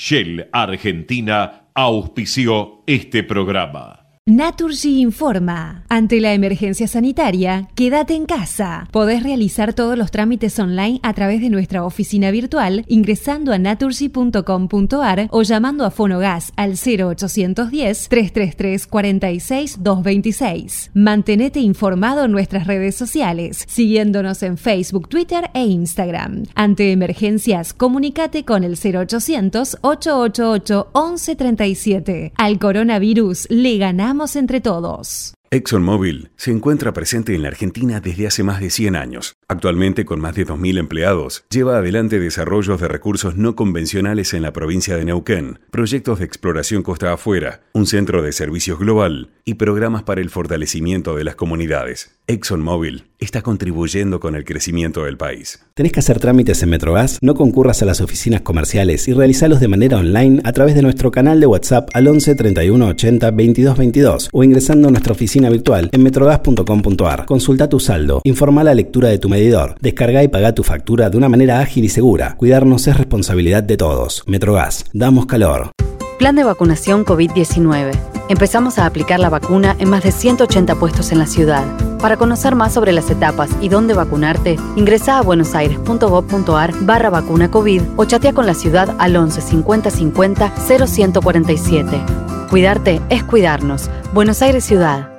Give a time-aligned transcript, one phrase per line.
[0.00, 3.99] Shell Argentina auspició este programa.
[4.30, 5.82] Naturgy informa.
[5.88, 8.86] Ante la emergencia sanitaria, quédate en casa.
[8.92, 15.26] Podés realizar todos los trámites online a través de nuestra oficina virtual ingresando a naturgy.com.ar
[15.32, 20.90] o llamando a Fonogas al 0810 333 46 226.
[20.94, 26.44] Mantenete informado en nuestras redes sociales, siguiéndonos en Facebook, Twitter e Instagram.
[26.54, 32.32] Ante emergencias, comunícate con el 0800 888 1137.
[32.36, 35.34] Al coronavirus le ganamos entre todos.
[35.50, 39.34] ExxonMobil se encuentra presente en la Argentina desde hace más de 100 años.
[39.50, 44.52] Actualmente, con más de 2.000 empleados, lleva adelante desarrollos de recursos no convencionales en la
[44.52, 50.04] provincia de Neuquén, proyectos de exploración costa afuera, un centro de servicios global y programas
[50.04, 52.16] para el fortalecimiento de las comunidades.
[52.28, 55.60] ExxonMobil está contribuyendo con el crecimiento del país.
[55.74, 57.18] ¿Tenés que hacer trámites en Metrogas?
[57.20, 61.10] No concurras a las oficinas comerciales y realizalos de manera online a través de nuestro
[61.10, 65.90] canal de WhatsApp al 11 31 80 22 22 o ingresando a nuestra oficina virtual
[65.92, 67.26] en metrogas.com.ar.
[67.26, 69.28] Consulta tu saldo, informa la lectura de tu
[69.80, 72.34] descarga y paga tu factura de una manera ágil y segura.
[72.36, 74.22] Cuidarnos es responsabilidad de todos.
[74.26, 75.70] Metrogas, damos calor.
[76.18, 77.92] Plan de vacunación COVID-19.
[78.28, 81.64] Empezamos a aplicar la vacuna en más de 180 puestos en la ciudad.
[81.98, 87.82] Para conocer más sobre las etapas y dónde vacunarte, ingresa a buenosaires.gov.ar barra vacuna COVID
[87.96, 90.52] o chatea con la ciudad al 11 50 50
[90.86, 92.00] 0147.
[92.50, 93.90] Cuidarte es cuidarnos.
[94.12, 95.09] Buenos Aires Ciudad.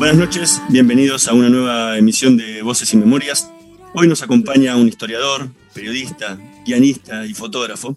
[0.00, 3.50] Buenas noches, bienvenidos a una nueva emisión de Voces y Memorias.
[3.92, 7.94] Hoy nos acompaña un historiador, periodista, guionista y fotógrafo.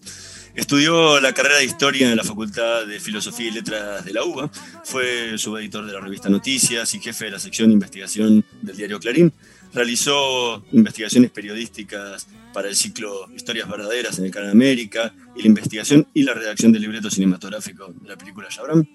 [0.54, 4.50] Estudió la carrera de Historia en la Facultad de Filosofía y Letras de la UBA.
[4.84, 9.00] Fue subeditor de la revista Noticias y jefe de la sección de investigación del diario
[9.00, 9.32] Clarín.
[9.72, 16.06] Realizó investigaciones periodísticas para el ciclo Historias Verdaderas en el Canal América y la investigación
[16.12, 18.86] y la redacción del libreto cinematográfico de la película Shabram.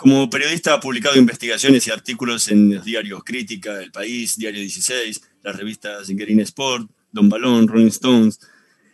[0.00, 5.20] Como periodista ha publicado investigaciones y artículos en los diarios Crítica, El País, Diario 16,
[5.42, 8.40] las revistas Guerin Sport, Don Balón, Rolling Stones.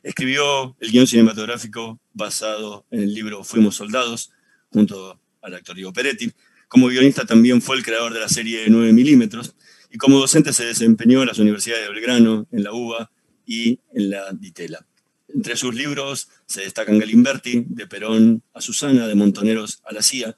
[0.03, 4.33] Escribió el guion cinematográfico basado en el libro Fuimos Soldados,
[4.73, 6.33] junto al actor Diego Peretti.
[6.67, 9.55] Como guionista también fue el creador de la serie 9 milímetros
[9.93, 13.13] y como docente se desempeñó en las universidades de Belgrano, en la UBA
[13.47, 14.85] y en la Ditela.
[15.29, 20.37] Entre sus libros se destacan Galimberti, de Perón a Susana, de Montoneros a la CIA,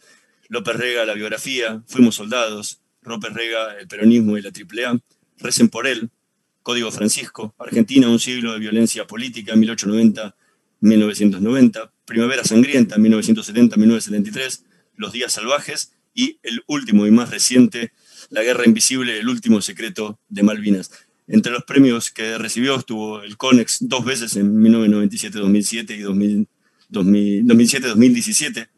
[0.48, 4.98] López Rega, la biografía, Fuimos soldados, López Rega, el peronismo y la AAA,
[5.38, 6.10] Recen por él,
[6.62, 14.64] Código Francisco, Argentina, un siglo de violencia política, 1890-1990, Primavera Sangrienta, 1970-1973,
[14.96, 15.92] Los Días Salvajes.
[16.14, 17.92] Y el último y más reciente,
[18.28, 20.90] La Guerra Invisible, el último secreto de Malvinas.
[21.28, 26.02] Entre los premios que recibió estuvo el CONEX dos veces en 1997-2007 y
[26.90, 28.68] 2007-2017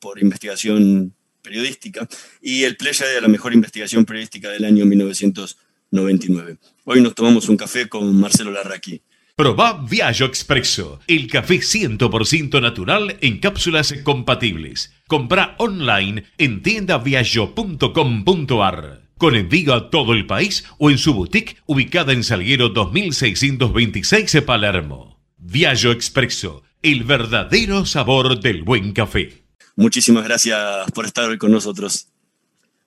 [0.00, 2.08] por investigación periodística
[2.40, 6.58] y el Playa de la mejor investigación periodística del año 1999.
[6.84, 9.02] Hoy nos tomamos un café con Marcelo Larraqui.
[9.38, 14.92] Proba Viaggio Expresso, el café 100% natural en cápsulas compatibles.
[15.06, 19.02] Compra online en tiendaviaggio.com.ar.
[19.16, 25.20] Con envío a todo el país o en su boutique ubicada en Salguero 2626 Palermo.
[25.36, 29.44] Viallo Expreso, el verdadero sabor del buen café.
[29.78, 32.08] Muchísimas gracias por estar hoy con nosotros.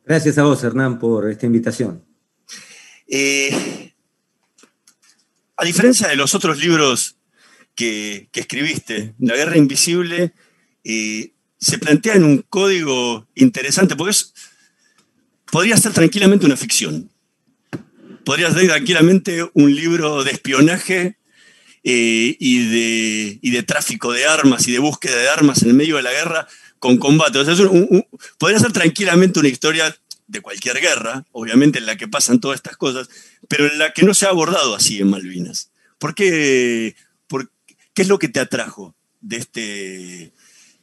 [0.05, 2.03] Gracias a vos, Hernán, por esta invitación.
[3.07, 3.93] Eh,
[5.55, 7.15] a diferencia de los otros libros
[7.75, 10.33] que, escribiste, La Guerra Invisible
[10.83, 14.17] eh, se plantea en un código interesante, porque
[15.49, 17.09] podría ser tranquilamente una ficción.
[18.25, 21.15] Podría ser tranquilamente un libro de espionaje
[21.85, 25.95] eh, y, de, de, tráfico de armas y de búsqueda de armas en el medio
[25.95, 26.49] de la guerra
[26.81, 27.39] con combate.
[28.39, 29.95] podría ser tranquilamente una historia
[30.25, 33.07] de cualquier guerra, obviamente en la que pasan todas estas cosas,
[33.47, 35.69] pero en la que no se ha abordado así en Malvinas.
[35.99, 36.95] ¿Por qué?
[37.93, 40.33] ¿Qué es lo que te atrajo de, este,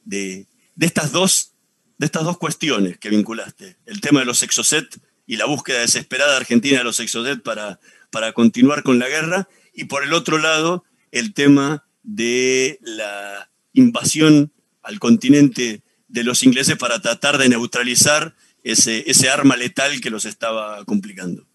[0.04, 0.46] de,
[0.78, 1.54] estas dos,
[1.96, 3.76] de estas dos cuestiones que vinculaste?
[3.86, 7.80] El tema de los exocet y la búsqueda desesperada argentina de los exocet para,
[8.10, 14.52] para continuar con la guerra, y por el otro lado, el tema de la invasión
[14.82, 20.24] al continente de los ingleses para tratar de neutralizar ese, ese arma letal que los
[20.24, 21.46] estaba complicando.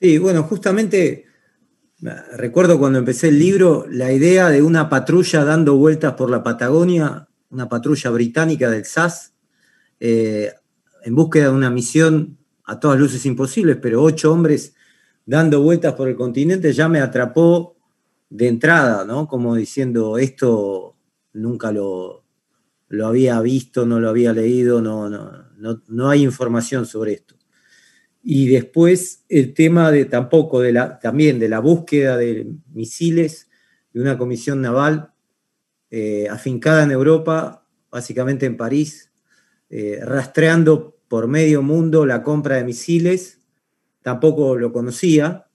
[0.00, 1.26] Sí, bueno, justamente
[2.36, 7.28] recuerdo cuando empecé el libro la idea de una patrulla dando vueltas por la Patagonia,
[7.50, 9.34] una patrulla británica del SAS,
[10.00, 10.52] eh,
[11.04, 14.74] en búsqueda de una misión a todas luces imposibles, pero ocho hombres
[15.24, 17.76] dando vueltas por el continente ya me atrapó
[18.28, 19.28] de entrada, ¿no?
[19.28, 20.96] Como diciendo, esto
[21.34, 22.21] nunca lo,
[22.92, 27.36] lo había visto, no lo había leído, no, no, no, hay información sobre esto.
[28.22, 33.48] Y después el tema de tampoco de la, también de la búsqueda de misiles
[33.94, 35.14] de una comisión naval
[35.90, 39.10] eh, afincada en Europa, básicamente en París,
[39.70, 43.40] eh, rastreando por medio mundo la compra de misiles,
[44.02, 45.46] tampoco lo conocía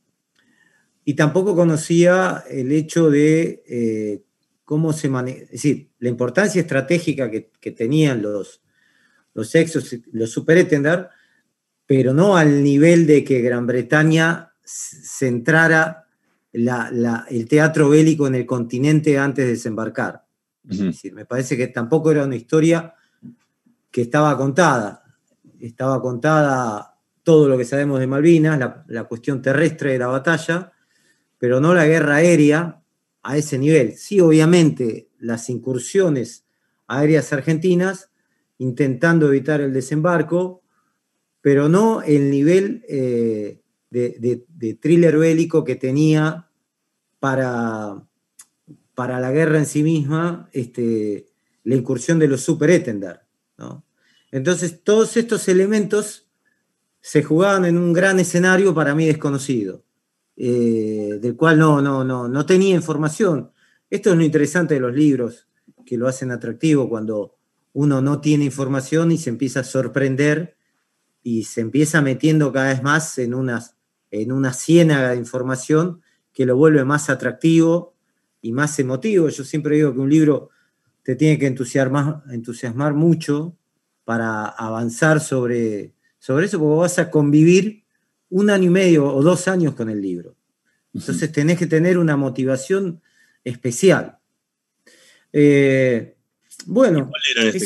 [1.05, 4.23] y tampoco conocía el hecho de eh,
[4.67, 8.61] cómo se maneja, es decir, la importancia estratégica que, tenían los,
[9.33, 11.09] los exos, los superétendar,
[11.85, 16.07] pero no al nivel de que Gran Bretaña centrara
[16.51, 20.25] el teatro bélico en el continente antes de desembarcar.
[20.69, 22.93] Es decir, me parece que tampoco era una historia
[23.89, 25.01] que estaba contada.
[25.61, 30.73] Estaba contada todo lo que sabemos de Malvinas, la, la cuestión terrestre de la batalla,
[31.37, 32.81] pero no la guerra aérea
[33.27, 33.97] a ese nivel.
[33.97, 36.45] Sí, obviamente, las incursiones
[36.87, 38.09] aéreas argentinas
[38.57, 40.63] intentando evitar el desembarco,
[41.41, 43.59] pero no el nivel eh,
[43.89, 46.49] de, thriller bélico que tenía
[47.19, 48.01] para,
[48.95, 51.27] para la guerra en sí misma este,
[51.65, 53.27] la incursión de los super Etendar.
[54.31, 56.29] Entonces, todos estos elementos
[57.01, 59.83] se jugaban en un gran escenario para mí desconocido.
[60.39, 63.51] Eh, del cual no, no, no, no tenía información.
[63.89, 65.47] Esto es lo interesante de los libros,
[65.83, 67.37] que lo hacen atractivo cuando
[67.73, 70.55] uno no tiene información y se empieza a sorprender
[71.23, 73.75] y se empieza metiendo cada vez más en, unas,
[74.11, 76.01] en una ciénaga de información
[76.33, 77.95] que lo vuelve más atractivo
[78.39, 79.29] y más emotivo.
[79.29, 80.51] Yo siempre digo que un libro
[81.01, 83.57] te tiene que entusiasmar, entusiasmar mucho
[84.05, 87.83] para avanzar sobre, sobre eso, porque vas a convivir
[88.29, 90.35] un año y medio o dos años con el libro.
[90.93, 93.01] Entonces tenés que tener una motivación
[93.43, 94.17] especial.
[95.31, 96.15] Eh,
[96.65, 97.11] bueno,
[97.43, 97.57] este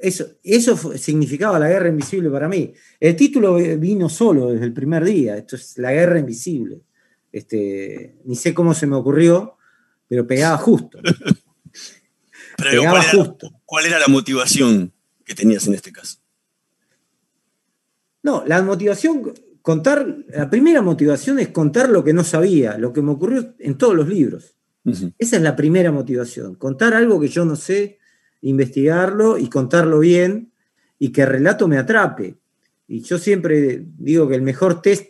[0.00, 2.72] eso, eso, significaba la guerra invisible para mí.
[2.98, 6.80] El título vino solo desde el primer día, esto es la guerra invisible.
[7.30, 9.58] Este, ni sé cómo se me ocurrió,
[10.08, 10.98] pero pegaba justo.
[12.56, 13.60] pegaba justo.
[13.64, 14.92] ¿Cuál era la motivación
[15.24, 16.19] que tenías en este caso?
[18.22, 23.02] No, la motivación, contar, la primera motivación es contar lo que no sabía, lo que
[23.02, 24.56] me ocurrió en todos los libros.
[25.18, 27.98] Esa es la primera motivación, contar algo que yo no sé,
[28.42, 30.52] investigarlo y contarlo bien
[30.98, 32.36] y que el relato me atrape.
[32.88, 35.06] Y yo siempre digo que el mejor test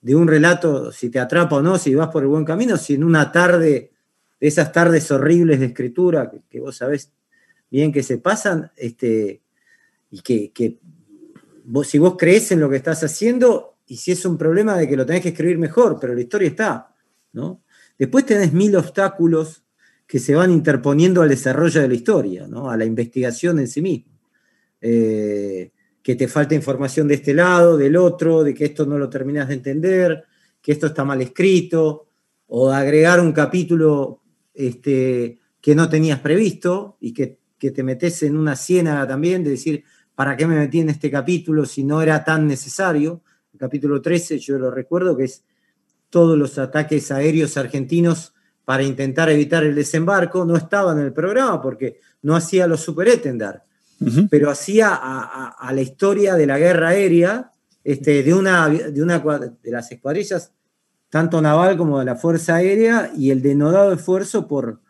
[0.00, 2.94] de un relato, si te atrapa o no, si vas por el buen camino, si
[2.94, 3.90] en una tarde,
[4.40, 7.12] de esas tardes horribles de escritura que, vos sabés
[7.70, 9.42] bien que se pasan, este,
[10.10, 10.78] y que, que
[11.84, 14.96] si vos crees en lo que estás haciendo y si es un problema de que
[14.96, 16.94] lo tenés que escribir mejor, pero la historia está,
[17.32, 17.62] ¿no?
[17.98, 19.64] Después tenés mil obstáculos
[20.06, 22.70] que se van interponiendo al desarrollo de la historia, ¿no?
[22.70, 24.12] A la investigación en sí misma.
[24.80, 25.72] Eh,
[26.02, 29.48] que te falta información de este lado, del otro, de que esto no lo terminas
[29.48, 30.24] de entender,
[30.62, 32.06] que esto está mal escrito,
[32.46, 34.22] o agregar un capítulo
[34.54, 39.50] este, que no tenías previsto y que, que te metes en una ciénaga también de
[39.50, 39.84] decir,
[40.18, 43.22] ¿para qué me metí en este capítulo si no era tan necesario?
[43.52, 45.44] El capítulo 13, yo lo recuerdo, que es
[46.10, 48.34] todos los ataques aéreos argentinos
[48.64, 53.62] para intentar evitar el desembarco, no estaba en el programa porque no hacía los superétendar,
[54.28, 57.52] pero hacía a, la historia de la guerra aérea
[57.84, 60.50] este, de, una, de, una, de las escuadrillas,
[61.10, 64.80] tanto naval como de la Fuerza Aérea, y el denodado esfuerzo por,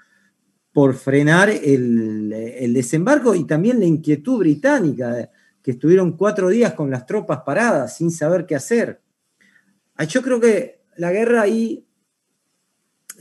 [0.79, 5.29] por frenar el, el desembarco y también la inquietud británica,
[5.61, 9.01] que estuvieron cuatro días con las tropas paradas sin saber qué hacer.
[9.97, 11.85] Ah, yo creo que la guerra ahí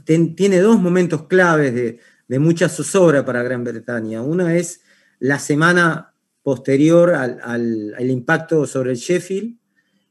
[0.05, 4.21] tiene dos momentos claves de, mucha zozobra para Gran Bretaña.
[4.21, 4.81] Una es
[5.17, 9.57] la semana posterior al, impacto sobre el Sheffield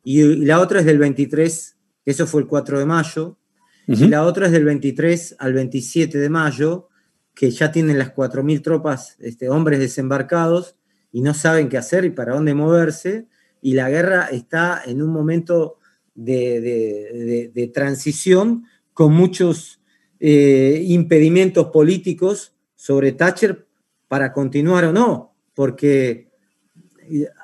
[0.03, 1.77] y, la otra es del 23,
[2.07, 3.39] eso fue el 4 de mayo,
[3.87, 6.89] y la otra es del 23 al 27 de mayo,
[7.37, 10.75] que ya tienen las 4.000 tropas, este, hombres desembarcados,
[11.13, 13.29] y no saben qué hacer y para dónde moverse,
[13.63, 15.79] y la guerra está en un momento
[16.15, 19.81] de transición con muchos
[20.19, 23.67] eh, impedimentos políticos sobre Thatcher
[24.09, 26.31] para continuar o no, porque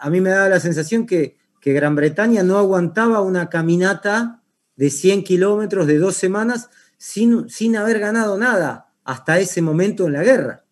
[0.01, 4.43] a mí me da la sensación que, Gran Bretaña no aguantaba una caminata
[4.75, 10.13] de 100 kilómetros de dos semanas sin, sin, haber ganado nada hasta ese momento en
[10.13, 10.65] la guerra.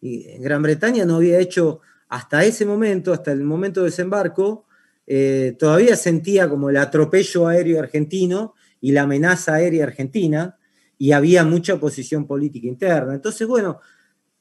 [0.00, 4.66] y, Gran Bretaña no había hecho hasta ese momento, hasta el momento de desembarco,
[5.06, 10.56] eh, todavía sentía como el atropello aéreo argentino y la amenaza aérea argentina,
[10.98, 13.14] y había mucha oposición política interna.
[13.14, 13.80] Entonces, bueno,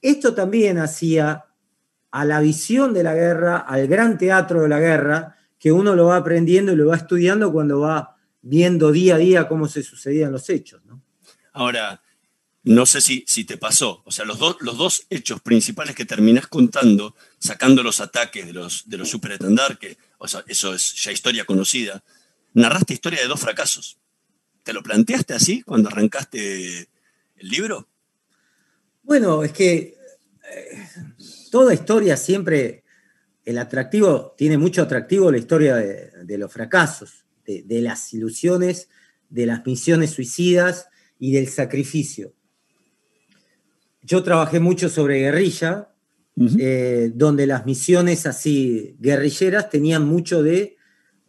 [0.01, 1.45] esto también hacía
[2.11, 6.05] a la visión de la guerra, al gran teatro de la guerra, que uno lo
[6.05, 10.31] va aprendiendo y lo va estudiando cuando va viendo día a día cómo se sucedían
[10.31, 10.81] los hechos.
[11.51, 12.01] Ahora,
[12.65, 16.48] no sé si, si te pasó, o sea, los, los dos hechos principales que terminás
[16.48, 19.12] contando, sacando los ataques de los, de los
[19.79, 22.03] que o sea, eso es ya historia conocida,
[22.53, 24.00] narraste historia de dos fracasos.
[24.63, 26.89] ¿Te lo planteaste así cuando arrancaste
[27.36, 27.88] el libro?
[29.03, 29.95] Bueno, es que
[30.51, 30.88] eh,
[31.51, 32.84] toda historia siempre,
[33.43, 38.89] el atractivo, tiene mucho atractivo la historia de, los fracasos, de, las ilusiones,
[39.29, 40.88] de las misiones suicidas
[41.19, 42.34] y del sacrificio.
[44.05, 45.89] Yo trabajé mucho sobre guerrilla,
[46.59, 50.77] eh, donde las misiones así guerrilleras tenían mucho de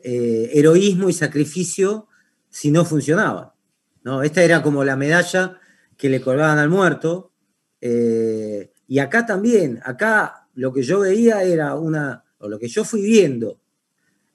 [0.01, 2.09] eh, heroísmo y sacrificio
[2.51, 3.55] si no funcionaba.
[4.03, 4.23] ¿no?
[4.23, 5.59] Esta era como la medalla
[5.97, 7.33] que le colgaban al muerto.
[7.81, 12.85] Eh, y acá también, acá lo que yo veía era una, o lo que yo
[12.85, 13.59] fui viendo,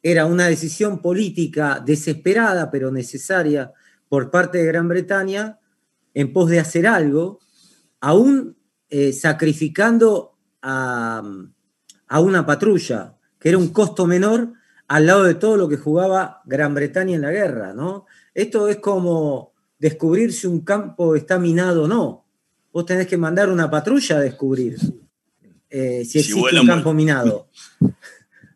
[0.01, 3.71] era una decisión política desesperada pero necesaria
[4.09, 5.59] por parte de Gran Bretaña
[6.15, 7.39] en pos de hacer algo,
[8.01, 8.57] aún
[8.89, 11.23] eh, sacrificando a,
[12.07, 14.53] a, una patrulla, que era un costo menor
[14.87, 18.05] al lado de todo lo que jugaba Gran Bretaña en la guerra, ¿no?
[18.33, 22.25] Esto es como descubrir si un campo está minado o no.
[22.73, 24.77] Vos tenés que mandar una patrulla a descubrir
[25.69, 27.47] eh, si existe un campo minado.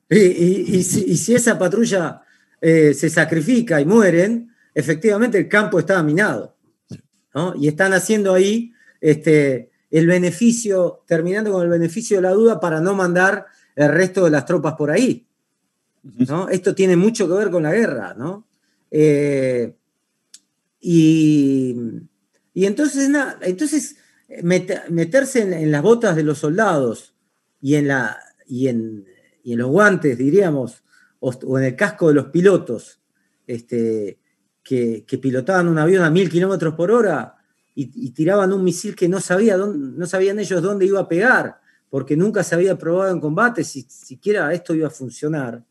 [0.08, 2.22] Y, si, esa patrulla
[2.62, 6.56] eh, se sacrifica y mueren, efectivamente el campo está minado.
[7.60, 8.72] Y están haciendo ahí
[9.02, 14.26] este, el beneficio, terminando con el beneficio de la duda para no mandar el resto
[14.26, 15.28] de las tropas por ahí.
[16.52, 18.48] Esto tiene mucho que ver con la guerra, ¿no?
[18.92, 19.76] Eh,
[20.80, 21.76] y,
[22.54, 23.10] entonces,
[23.42, 23.98] entonces
[24.44, 27.16] meterse en, las botas de los soldados
[27.60, 29.06] y en, la, y en,
[29.44, 30.84] los guantes, diríamos,
[31.20, 33.02] o, en el casco de los pilotos,
[33.48, 34.20] este,
[34.64, 37.36] que, pilotaban un avión a mil kilómetros por hora
[37.76, 42.16] y, tiraban un misil que no, sabía no sabían ellos dónde iba a pegar, porque
[42.16, 45.64] nunca se había probado en combate si siquiera esto iba a funcionar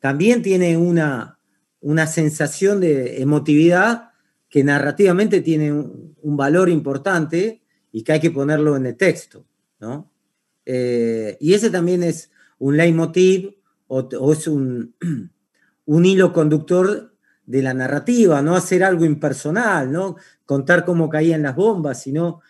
[0.00, 1.38] también tiene una,
[1.80, 4.10] una sensación de emotividad
[4.48, 9.44] que narrativamente tiene un, valor importante y que hay que ponerlo en el texto,
[9.80, 10.10] ¿no?
[10.64, 13.56] Eh, y ese también es un leitmotiv
[13.88, 14.94] o, es un,
[15.86, 17.14] un, hilo conductor
[17.48, 20.16] de la narrativa, no hacer algo impersonal, ¿no?
[20.44, 22.42] Contar cómo caían las bombas, sino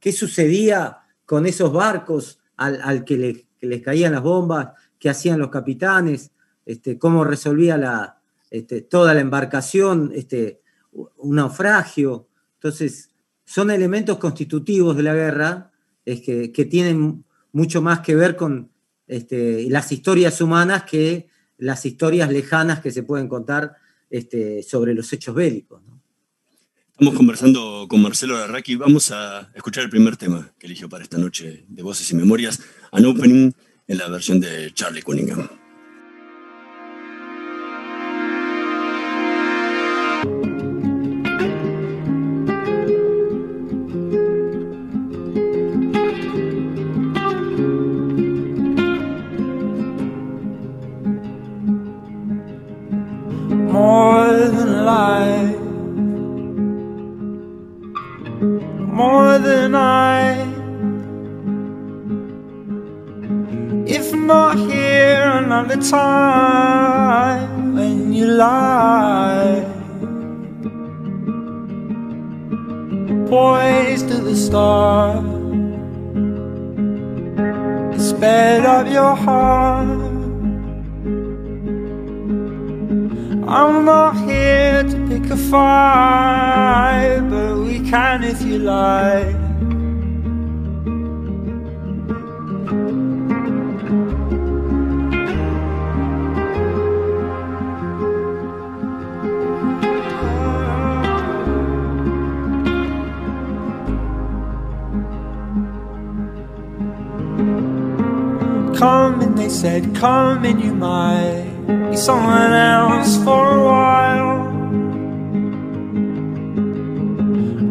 [0.00, 6.32] qué, sucedía con esos barcos al, que, les caían las bombas, qué hacían los capitanes,
[6.66, 12.26] este, cómo resolvía la, este, toda la embarcación, este, un naufragio.
[12.54, 13.10] Entonces,
[13.44, 15.70] son elementos constitutivos de la guerra
[16.04, 18.72] que, que, tienen mucho más que ver con
[19.06, 23.76] este, las historias humanas que las historias lejanas que se pueden contar
[24.10, 25.80] este, sobre los hechos bélicos.
[26.90, 28.76] Estamos conversando con Marcelo Larraqui.
[28.76, 32.60] Vamos a escuchar el primer tema que eligió para esta noche de Voces y Memorias,
[32.92, 33.52] An Opening,
[33.86, 35.59] en la versión de Charlie Cunningham.
[65.90, 69.64] Time when you lie,
[73.28, 75.24] poised to the stars,
[78.08, 79.88] sped up your heart.
[83.48, 89.49] I'm not here to pick a fight, but we can if you like.
[109.50, 111.44] Said, come and you might
[111.90, 114.46] be someone else for a while.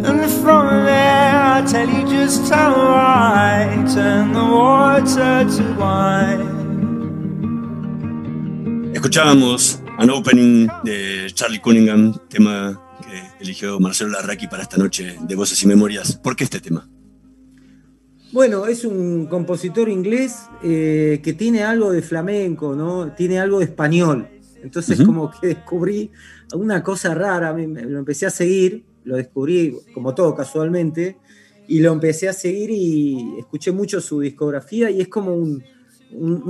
[0.05, 6.59] And from there, I tell you just how I turn the water to wine.
[8.93, 15.35] Escuchábamos An Opening de Charlie Cunningham, tema que eligió Marcelo Larraqui para esta noche de
[15.35, 16.17] Voces y Memorias.
[16.21, 16.89] ¿Por qué este tema?
[18.31, 23.11] Bueno, es un compositor inglés eh, que tiene algo de flamenco, ¿no?
[23.13, 24.27] Tiene algo de español.
[24.61, 26.11] Entonces, como que descubrí
[26.53, 31.17] una cosa rara, lo empecé a seguir, lo descubrí como todo casualmente,
[31.67, 35.63] y lo empecé a seguir y escuché mucho su discografía y es como un,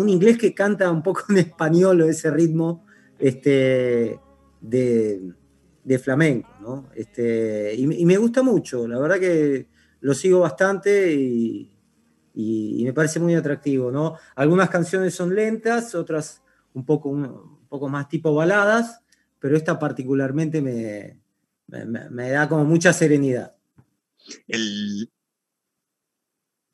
[0.10, 2.86] inglés que canta un poco en español o ese ritmo
[3.20, 4.18] este,
[4.62, 6.90] de, flamenco, ¿no?
[6.96, 9.68] Este, y me gusta mucho, la verdad que
[10.02, 11.72] lo sigo bastante y,
[12.84, 14.16] me parece muy atractivo, ¿no?
[14.36, 16.42] Algunas canciones son lentas, otras
[16.74, 19.02] un poco, un, poco más tipo baladas,
[19.40, 21.20] pero esta particularmente me,
[21.68, 23.56] me, da como mucha serenidad.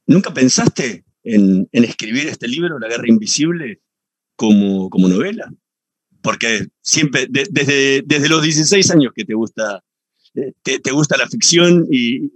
[0.08, 3.82] ¿Nunca pensaste en, escribir este libro, La Guerra Invisible,
[4.36, 5.52] como, como novela?
[6.22, 9.84] Porque siempre, desde, desde los 16 años que te gusta
[10.64, 12.32] te, gusta la ficción y,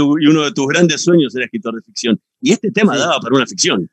[0.00, 2.20] uno de tus grandes sueños era escritor de ficción.
[2.40, 3.88] Y este tema daba para una ficción.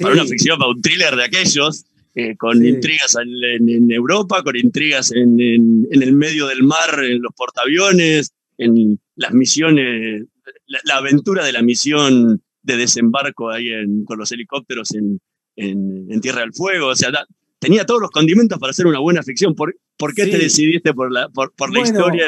[0.00, 5.10] Para una ficción, para un thriller de aquellos, eh, con intrigas en, Europa, con intrigas
[5.12, 5.38] en,
[5.90, 10.26] el medio del mar, en los portaaviones, en las misiones,
[10.66, 13.70] la, aventura de la misión de desembarco ahí
[14.04, 15.20] con los helicópteros en,
[16.20, 16.88] Tierra del Fuego.
[16.88, 17.10] O sea,
[17.60, 19.54] tenía todos los condimentos para hacer una buena ficción.
[19.54, 22.26] ¿Por, por qué te decidiste por la, por, la historia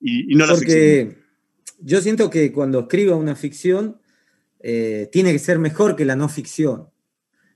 [0.00, 1.16] y, no la porque
[1.80, 4.00] Yo siento que cuando escriba una ficción
[4.58, 6.88] eh, tiene que ser mejor que la no ficción.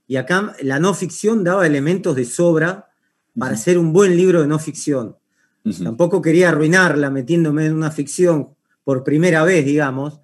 [0.07, 2.89] Y acá la no ficción daba elementos de sobra
[3.37, 5.17] para hacer un buen libro de no ficción.
[5.83, 10.21] Tampoco quería arruinarla metiéndome en una ficción por primera vez, digamos,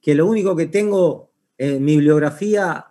[0.00, 2.86] que lo único que tengo en mi bibliografía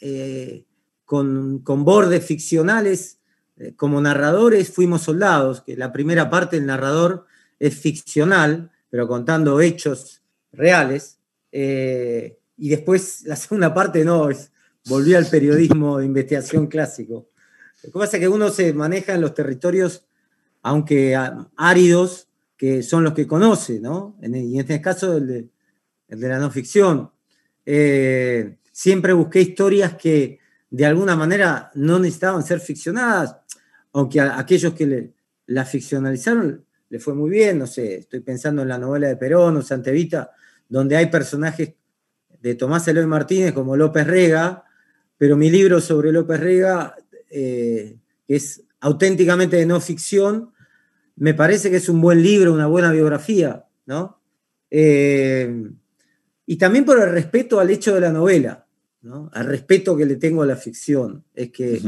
[0.00, 0.64] eh,
[1.12, 3.18] con, bordes ficcionales.
[3.58, 7.26] Eh, como narradores fuimos soldados, que la primera parte del narrador
[7.58, 10.22] es ficcional, pero contando hechos
[10.52, 11.18] reales.
[11.52, 14.52] Eh, y después la segunda parte no, es,
[14.86, 17.28] volví al periodismo de investigación clásico.
[17.82, 20.06] Lo que pasa es que uno se maneja en los territorios,
[20.62, 21.14] aunque
[21.58, 24.16] áridos, que son los que conoce, ¿no?
[24.22, 27.10] y en este caso el de, la no ficción.
[27.66, 30.40] Eh, siempre busqué historias que
[30.72, 33.36] de alguna manera no necesitaban ser ficcionadas,
[33.92, 35.12] aunque a aquellos que le,
[35.46, 39.58] la ficcionalizaron le fue muy bien, no sé, estoy pensando en la novela de Perón
[39.58, 40.30] o Santevita,
[40.68, 41.74] donde hay personajes
[42.40, 44.64] de Tomás Eloy Martínez como López Rega,
[45.18, 46.96] pero mi libro sobre López Rega,
[47.30, 50.52] eh, que es auténticamente de no ficción,
[51.16, 54.20] me parece que es un buen libro, una buena biografía, ¿no?
[54.70, 55.70] Eh,
[56.46, 58.66] y también por el respeto al hecho de la novela
[59.32, 61.24] al respeto que le tengo a la ficción.
[61.34, 61.80] Es que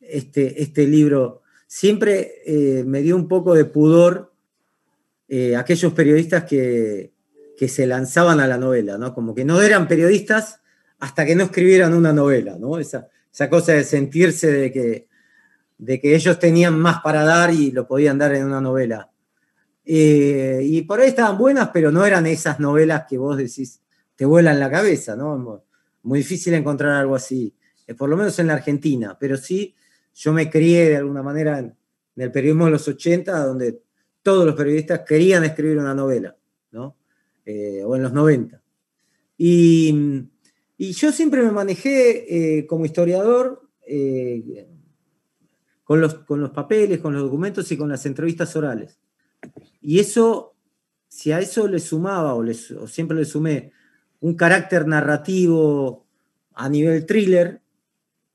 [0.00, 4.32] este, este libro siempre eh, me dio un poco de pudor
[5.28, 7.12] eh, aquellos periodistas que,
[7.68, 9.12] se lanzaban a la novela, ¿no?
[9.12, 10.60] Como que no eran periodistas
[10.98, 12.78] hasta que no escribieran una novela, ¿no?
[12.78, 13.10] Esa,
[13.50, 15.08] cosa de sentirse de que,
[15.76, 19.10] de que ellos tenían más para dar y lo podían dar en una novela.
[19.84, 23.82] Eh, y por ahí estaban buenas, pero no eran esas novelas que vos decís,
[24.16, 25.62] te vuelan la cabeza, ¿no?
[26.02, 27.54] Muy difícil encontrar algo así,
[27.86, 29.74] eh, por lo menos en la Argentina, pero sí
[30.14, 31.74] yo me crié de alguna manera en,
[32.16, 33.80] el periodismo de los 80, donde
[34.22, 36.36] todos los periodistas querían escribir una novela,
[36.72, 36.96] ¿no?
[37.46, 38.60] Eh, o en los 90.
[39.38, 40.26] Y,
[40.78, 43.68] yo siempre me manejé eh, como historiador
[45.84, 48.98] con, los, con los papeles, con los documentos y con las entrevistas orales.
[49.82, 50.50] Y eso
[51.10, 52.46] si a eso le sumaba, o,
[52.86, 53.72] siempre le sumé,
[54.20, 56.06] un carácter narrativo
[56.54, 57.60] a nivel thriller,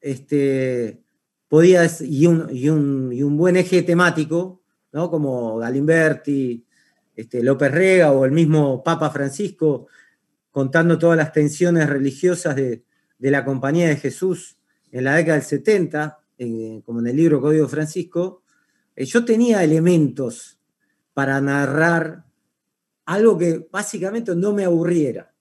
[0.02, 1.02] este,
[1.48, 5.10] podía, y un, y un, buen eje temático, ¿no?
[5.10, 6.66] como Galimberti,
[7.16, 9.88] este, López Rega o el mismo Papa Francisco,
[10.52, 12.84] contando todas las tensiones religiosas de,
[13.18, 14.58] la Compañía de Jesús
[14.92, 16.20] en la década del 70,
[16.86, 18.44] como en el libro Código Francisco,
[18.96, 20.60] eh, yo tenía elementos
[21.14, 22.24] para narrar
[23.06, 25.34] algo que básicamente no me aburriera,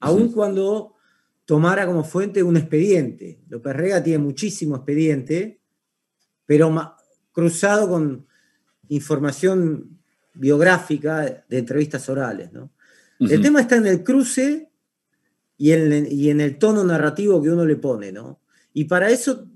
[0.00, 0.94] aun cuando
[1.44, 3.40] tomara como fuente un expediente.
[3.48, 5.60] López Rega tiene muchísimo expediente,
[6.46, 6.96] pero
[7.32, 8.26] cruzado con
[8.88, 9.98] información
[10.34, 12.50] biográfica de entrevistas orales.
[13.20, 14.70] El tema está en el cruce
[15.56, 18.12] y en, el tono narrativo que uno le pone.
[18.12, 18.40] ¿no?
[18.72, 19.48] Y para eso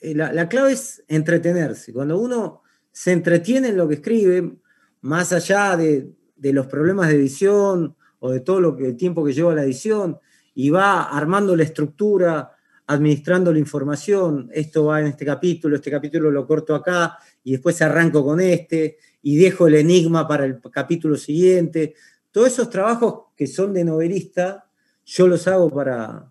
[0.00, 1.92] eh, la, clave es entretenerse.
[1.92, 4.56] Cuando uno se entretiene en lo que escribe,
[5.02, 9.32] más allá de, los problemas de edición o de todo lo que, el tiempo que
[9.32, 10.18] lleva la edición,
[10.54, 12.52] y va armando la estructura,
[12.86, 17.80] administrando la información, esto va en este capítulo, este capítulo lo corto acá, y después
[17.82, 21.94] arranco con este, y dejo el enigma para el capítulo siguiente.
[22.30, 24.66] Todos esos trabajos que son de novelista,
[25.04, 26.30] yo los hago para,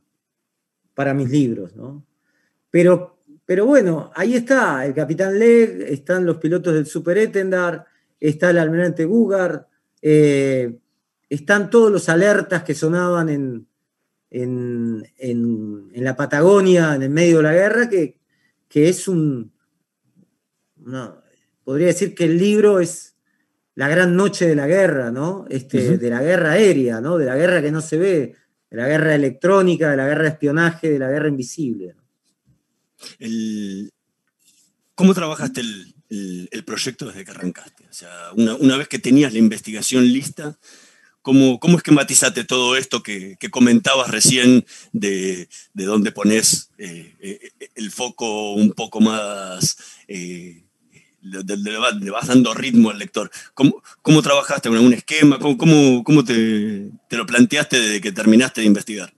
[0.93, 2.05] para mis libros, ¿no?
[2.69, 7.83] Pero pero bueno, ahí está el Capitán Leg, están los pilotos del Super Etendar,
[8.19, 9.67] está el almirante Gugar,
[10.03, 10.77] eh,
[11.29, 13.67] están todos los alertas que sonaban en,
[14.31, 18.17] en, la Patagonia, en el medio de la guerra, que,
[18.73, 19.51] es un...
[21.63, 23.15] podría decir que el libro es
[23.75, 25.45] la gran noche de la guerra, ¿no?
[25.49, 27.17] Este, De la guerra aérea, ¿no?
[27.17, 28.35] De la guerra que no se ve,
[28.69, 31.95] de la guerra electrónica, de la guerra de espionaje, de la guerra invisible.
[34.95, 37.85] ¿Cómo trabajaste el, proyecto desde que arrancaste?
[37.89, 40.59] O sea, una, vez que tenías la investigación lista,
[41.21, 47.91] ¿cómo, cómo esquematizaste todo esto que, comentabas recién de, de dónde pones eh, eh, el
[47.91, 49.77] foco un poco más...
[50.07, 50.63] Eh,
[51.21, 53.29] le, vas dando ritmo al lector.
[53.53, 55.37] ¿Cómo, cómo trabajaste con algún esquema?
[55.37, 59.13] ¿Cómo, cómo, te, lo planteaste desde que terminaste de investigar?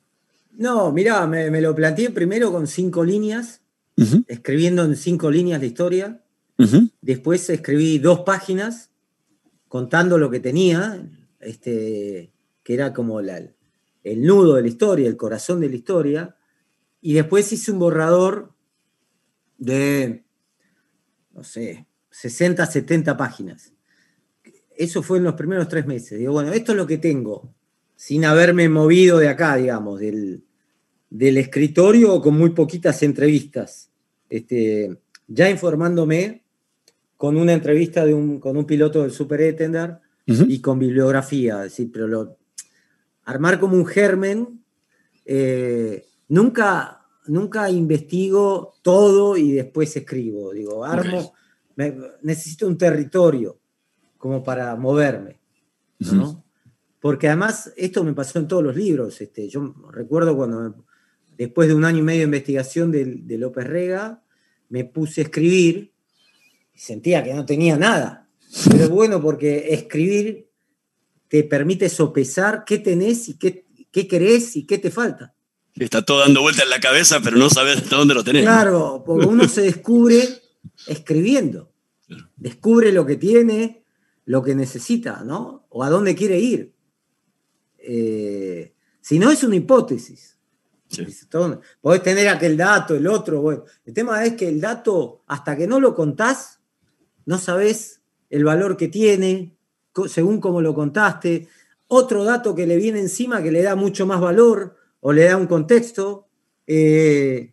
[0.52, 3.62] No, mirá, me, me, lo planteé primero con cinco líneas
[4.28, 6.22] escribiendo en cinco líneas de historia.
[7.02, 8.92] Después escribí dos páginas
[9.68, 11.04] contando lo que tenía,
[11.42, 12.32] este,
[12.64, 13.56] que era como el
[14.04, 16.36] nudo de la historia, el corazón de la historia.
[17.02, 18.54] Y después hice un borrador
[19.58, 20.24] de,
[21.34, 23.74] no sé, 60, 70 páginas.
[24.76, 26.20] Eso fue en los primeros tres meses.
[26.20, 27.54] Digo, bueno, esto es lo que tengo,
[27.96, 30.44] sin haberme movido de acá, digamos, del,
[31.10, 33.92] del escritorio con muy poquitas entrevistas.
[34.30, 36.44] Este, ya informándome
[37.18, 41.90] con una entrevista de un, con un piloto del Super Etender y con bibliografía, decir,
[41.92, 42.38] pero lo,
[43.26, 44.64] armar como un germen,
[45.26, 51.34] eh, nunca, nunca investigo todo y después escribo, digo, armo,
[52.22, 53.60] necesito un territorio
[54.18, 55.40] como para moverme,
[57.00, 60.86] Porque además esto me pasó en todos los libros, este, yo recuerdo cuando
[61.38, 64.22] después de un año y medio de investigación de, López Rega,
[64.70, 65.92] me puse a escribir
[66.74, 68.21] y sentía que no tenía nada.
[68.70, 70.50] Pero bueno, porque escribir
[71.28, 75.34] te permite sopesar qué tenés y qué, qué querés y qué te falta.
[75.76, 78.44] Está todo dando vuelta en la cabeza, pero no sabes hasta dónde lo tenés.
[78.44, 80.28] Claro, porque uno se descubre
[80.88, 81.72] escribiendo.
[82.36, 83.86] Descubre lo que tiene,
[84.26, 85.66] lo que necesita, ¿no?
[85.70, 86.74] O a dónde quiere ir.
[87.78, 90.38] Eh, si no, es una hipótesis.
[91.80, 93.42] Podés tener aquel dato, el otro.
[93.42, 93.64] Bueno.
[93.86, 96.60] El tema es que el dato, hasta que no lo contás,
[97.26, 98.01] no sabés
[98.32, 99.56] el valor que tiene,
[100.08, 101.48] según cómo lo contaste.
[101.88, 105.36] Otro dato que le viene encima que le da mucho más valor o le da
[105.36, 106.28] un contexto.
[106.66, 107.52] Eh,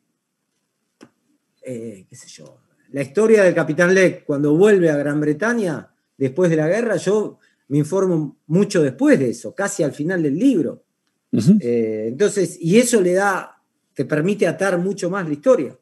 [1.62, 2.60] eh, qué sé yo.
[2.92, 7.40] La historia del capitán Leck cuando vuelve a Gran Bretaña después de la guerra, yo
[7.66, 10.84] me informo mucho después de eso, casi al final del libro.
[11.60, 13.60] Eh, entonces, y eso le da,
[13.92, 15.76] te permite atar mucho más la historia.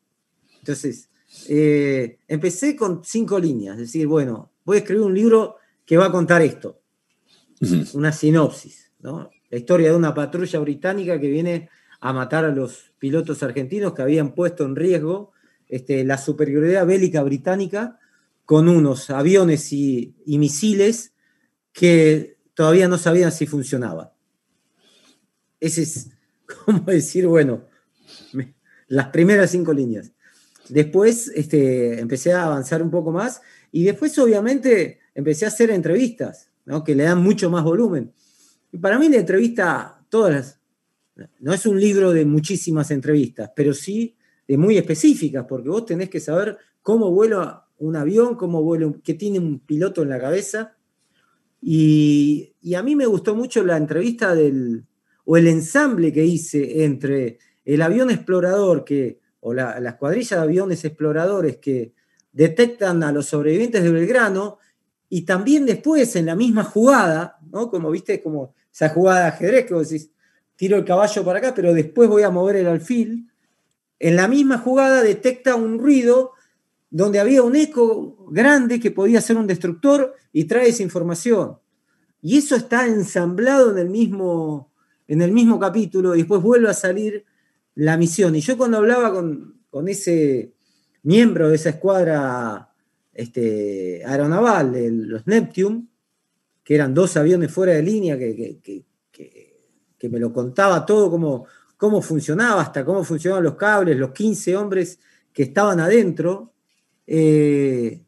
[0.58, 1.10] Entonces,
[1.46, 6.12] empecé con cinco líneas, es decir, bueno, voy a escribir un libro que va a
[6.12, 6.82] contar esto,
[7.94, 9.30] una sinopsis, ¿no?
[9.48, 14.02] La historia de una patrulla británica que viene a matar a los pilotos argentinos que
[14.02, 15.32] habían puesto en riesgo
[15.68, 17.98] este, la superioridad bélica británica
[18.44, 21.14] con unos aviones y misiles
[21.72, 24.10] que todavía no sabían si funcionaban.
[25.60, 26.10] Ese es
[26.64, 27.64] como decir, bueno,
[28.88, 30.12] las primeras cinco líneas.
[30.68, 33.40] Después este, empecé a avanzar un poco más
[33.72, 36.50] y después obviamente empecé a hacer entrevistas.
[36.84, 38.12] que le dan mucho más volumen.
[38.72, 40.58] Y para mí la entrevista, todas
[41.40, 46.10] no es un libro de muchísimas entrevistas, pero sí de muy específicas, porque vos tenés
[46.10, 50.76] que saber cómo vuela un avión, cómo vuela, qué tiene un piloto en la cabeza.
[51.60, 54.84] Y, a mí me gustó mucho la entrevista del,
[55.24, 60.42] o el ensamble que hice entre el avión explorador que, o la, la escuadrilla de
[60.42, 61.94] aviones exploradores que
[62.36, 64.58] detectan a los sobrevivientes de Belgrano
[65.08, 67.70] y también después en la misma jugada, ¿no?
[67.70, 70.10] Como viste, como esa jugada de ajedrez que vos decís,
[70.54, 73.30] tiro el caballo para acá, pero después voy a mover el alfil.
[73.98, 76.32] En la misma jugada detecta un ruido
[76.90, 81.58] donde había un eco grande que podía ser un destructor y trae esa información.
[82.20, 84.72] Y eso está ensamblado en el mismo,
[85.08, 87.24] en el mismo capítulo y después vuelve a salir
[87.74, 88.36] la misión.
[88.36, 89.54] Y yo cuando hablaba con,
[89.88, 90.52] ese
[91.06, 92.70] miembro de esa escuadra
[93.12, 95.86] este, aeronaval, de los Neptune,
[96.62, 98.60] que eran dos aviones fuera de línea que,
[99.98, 104.56] que me lo contaba todo, cómo, cómo funcionaba, hasta cómo funcionaban los cables, los 15
[104.56, 104.98] hombres
[105.32, 106.52] que estaban adentro.
[107.06, 108.02] Eh,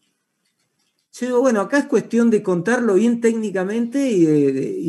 [1.41, 4.25] bueno, acá es cuestión de contarlo bien técnicamente y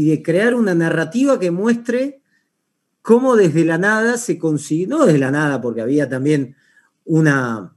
[0.06, 2.22] de, crear una narrativa que muestre
[3.02, 6.56] cómo desde la nada se consiguió, no desde la nada, porque había también
[7.06, 7.76] una,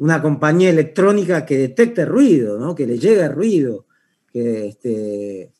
[0.00, 2.74] una compañía electrónica que detecte ruido, ¿no?
[2.74, 3.84] que le llega ruido,
[4.32, 5.52] que, este,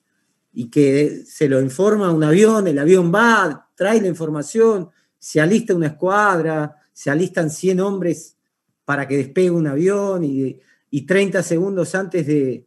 [0.54, 5.74] y que se lo informa un avión, el avión va, trae la información, se alista
[5.74, 8.38] una escuadra, se alistan 100 hombres
[8.86, 10.58] para que despegue un avión y,
[11.06, 12.66] 30 segundos antes de,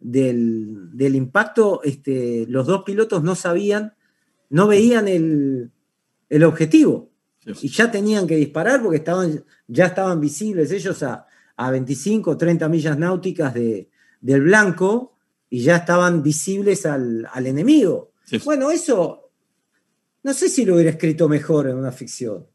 [0.00, 3.94] del, impacto, este, los dos pilotos no sabían,
[4.48, 5.70] no veían el,
[6.42, 7.11] objetivo
[7.44, 11.26] y ya tenían que disparar porque estaban, ya estaban visibles ellos a,
[11.56, 13.88] a 25 o 30 millas náuticas de,
[14.20, 15.16] del blanco
[15.50, 18.12] y ya estaban visibles al, enemigo.
[18.44, 19.30] Bueno, eso
[20.22, 22.46] no sé si lo hubiera escrito mejor en una ficción.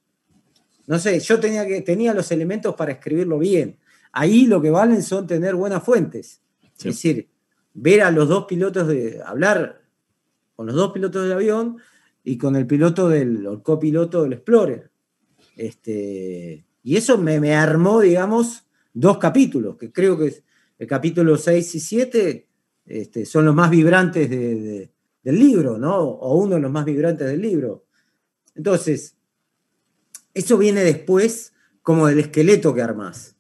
[0.88, 3.78] No sé, yo tenía, que, tenía los elementos para escribirlo bien.
[4.14, 6.42] Ahí lo que valen son tener buenas fuentes.
[6.78, 7.30] Es decir,
[7.74, 9.82] ver a los dos pilotos de hablar
[10.56, 11.78] con los dos pilotos del avión
[12.28, 14.92] y con el piloto del el copiloto del Explorer.
[15.56, 20.44] Este, y eso me, me, armó, digamos, dos capítulos, que creo que
[20.78, 22.48] el capítulo 6 y 7
[22.86, 24.90] este, son los más vibrantes del
[25.40, 26.00] libro, ¿no?
[26.00, 27.86] O uno de los más vibrantes del libro.
[28.56, 29.16] Entonces,
[30.34, 33.38] eso viene después como del esqueleto que armás.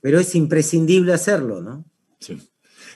[0.00, 1.84] Pero es imprescindible hacerlo, ¿no?
[2.20, 2.38] Sí.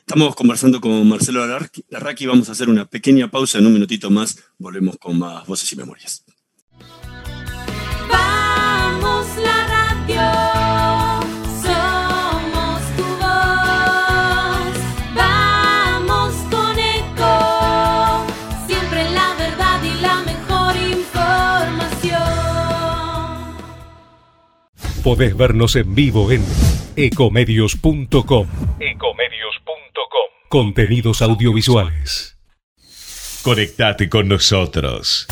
[0.06, 2.26] Estamos conversando con Marcelo Larraqui.
[2.26, 3.58] Vamos a hacer una pequeña pausa.
[3.58, 6.24] En un minutito más volvemos con más voces y memorias.
[8.08, 10.62] Vamos la radio.
[25.02, 26.44] Podés vernos en vivo en
[26.94, 28.46] ecomedios.com.
[28.78, 29.41] Ecomedios.com.
[30.52, 32.36] Contenidos audiovisuales.
[33.40, 35.26] Conectate con nosotros.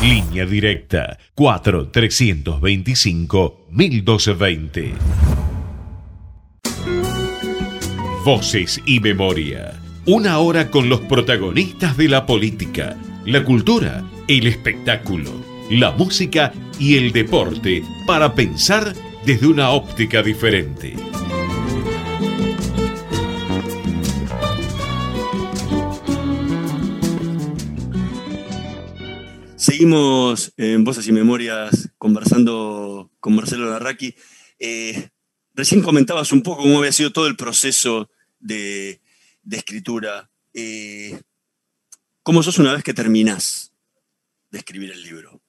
[0.00, 4.94] Línea directa 4 325 1220.
[8.24, 9.78] Voces y memoria.
[10.06, 12.96] Una hora con los protagonistas de la política,
[13.26, 15.30] la cultura, el espectáculo,
[15.68, 18.94] la música y el deporte para pensar
[19.26, 20.94] desde una óptica diferente.
[29.64, 34.14] Seguimos en Voces y Memorias conversando con Marcelo Larraqui.
[34.58, 35.08] Eh,
[35.54, 39.00] recién comentabas un poco cómo había sido todo el proceso de,
[39.50, 40.30] escritura.
[40.52, 41.18] Eh,
[42.22, 43.72] ¿Cómo sos una vez que terminás
[44.50, 45.40] de escribir el libro?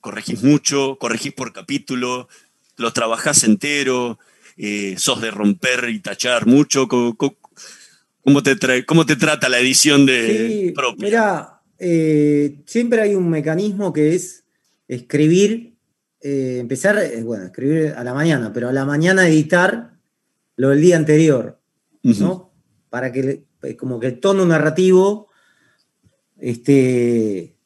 [0.00, 2.28] corregís mucho, corregís por capítulo,
[2.76, 4.18] lo trabajás entero,
[4.56, 6.88] eh, sos de romper y tachar mucho.
[6.88, 13.92] ¿Cómo, te, cómo te trata la edición de sí, Mira, eh, siempre hay un mecanismo
[13.92, 14.44] que es
[14.88, 15.76] escribir,
[16.20, 19.96] eh, empezar, bueno, escribir a la mañana, pero a la mañana editar
[20.56, 21.60] lo del día anterior,
[22.02, 22.52] ¿no?
[22.88, 23.44] Para que
[23.76, 25.28] como que el tono narrativo
[26.38, 27.56] este,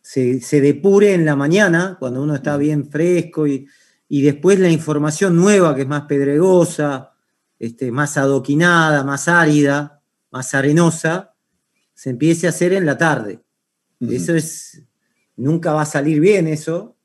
[0.00, 3.68] se, depure en la mañana, cuando uno está bien fresco, y,
[4.08, 7.12] después la información nueva, que es más pedregosa,
[7.58, 11.34] este, más adoquinada, más árida, más arenosa,
[11.98, 13.40] se empiece a hacer en la tarde.
[13.98, 14.84] Eso es,
[15.34, 16.96] nunca va a salir bien eso,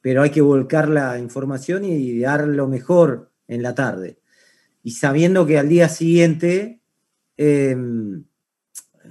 [0.00, 4.16] pero hay que volcar la información y dar lo mejor en la tarde.
[4.82, 6.80] Y sabiendo que al día siguiente
[7.36, 7.76] eh,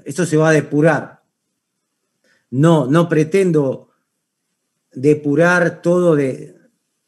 [0.06, 1.22] esto se va a depurar.
[2.50, 3.92] No, no pretendo
[4.92, 6.56] depurar todo de,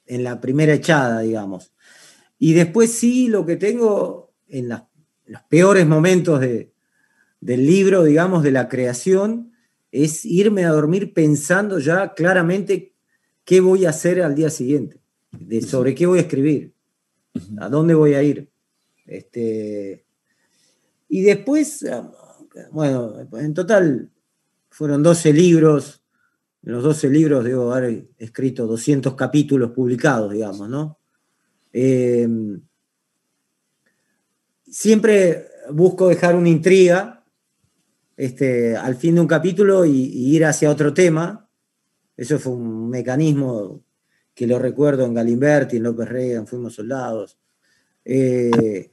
[0.05, 1.73] en la primera echada, digamos.
[2.37, 4.83] Y después sí, lo que tengo en, en
[5.25, 6.72] los peores momentos de-
[7.43, 9.51] del libro, digamos, de la creación,
[9.91, 12.93] es irme a dormir pensando ya claramente
[13.43, 15.01] qué voy a hacer al día siguiente,
[15.31, 16.73] de sobre qué voy a escribir,
[17.59, 18.49] a dónde voy a ir.
[19.05, 20.05] Este,
[21.09, 21.85] y después,
[22.71, 24.09] bueno, en total
[24.69, 26.01] fueron 12 libros.
[26.63, 30.97] En los 12 libros debo haber escrito 200 capítulos publicados, digamos, ¿no?
[31.73, 32.25] Eh,
[34.65, 37.12] siempre busco dejar una intriga
[38.17, 41.49] este, al fin de un capítulo y, ir hacia otro tema.
[42.15, 43.83] Eso fue un mecanismo
[44.33, 47.37] que lo recuerdo en Galimberti, en López Rega, en Fuimos Soldados.
[48.05, 48.91] Eh,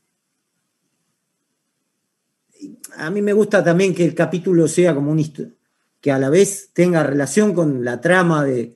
[2.97, 5.25] a mí me gusta también que el capítulo sea como un
[6.01, 8.75] que a la vez tenga relación con la trama de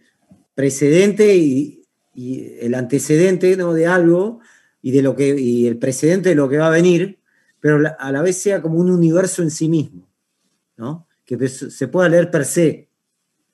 [0.55, 3.73] precedente y, y el antecedente ¿no?
[3.73, 4.41] de algo
[4.83, 7.19] y de lo que y el precedente de lo que va a venir,
[7.61, 10.07] pero a la vez sea como un universo en sí mismo,
[10.77, 11.09] ¿no?
[11.25, 12.91] Que se pueda leer per se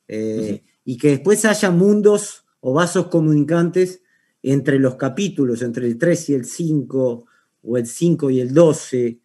[0.09, 4.03] eh, y que después haya mundos o vasos comunicantes
[4.43, 7.27] entre los capítulos, entre el 3 y el 5
[7.63, 9.21] o el 5 y el 12,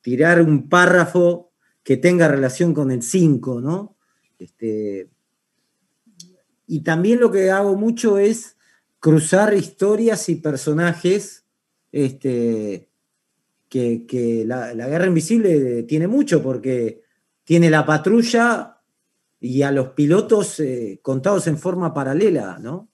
[0.00, 3.96] tirar un párrafo que tenga relación con el 5, ¿no?
[4.38, 5.08] Este,
[6.66, 8.56] y también lo que hago mucho es
[8.98, 11.44] cruzar historias y personajes
[11.92, 12.90] este,
[13.68, 17.05] que, que la, la Guerra Invisible tiene mucho, porque
[17.46, 18.76] tiene la patrulla
[19.38, 22.88] y a los pilotos eh, contados en forma paralela, ¿no?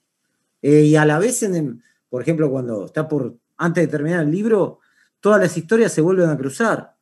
[0.61, 4.31] Eh, y a la vez, en por ejemplo, cuando está por, antes de terminar el
[4.31, 4.81] libro,
[5.21, 6.95] todas las historias se vuelven a cruzar.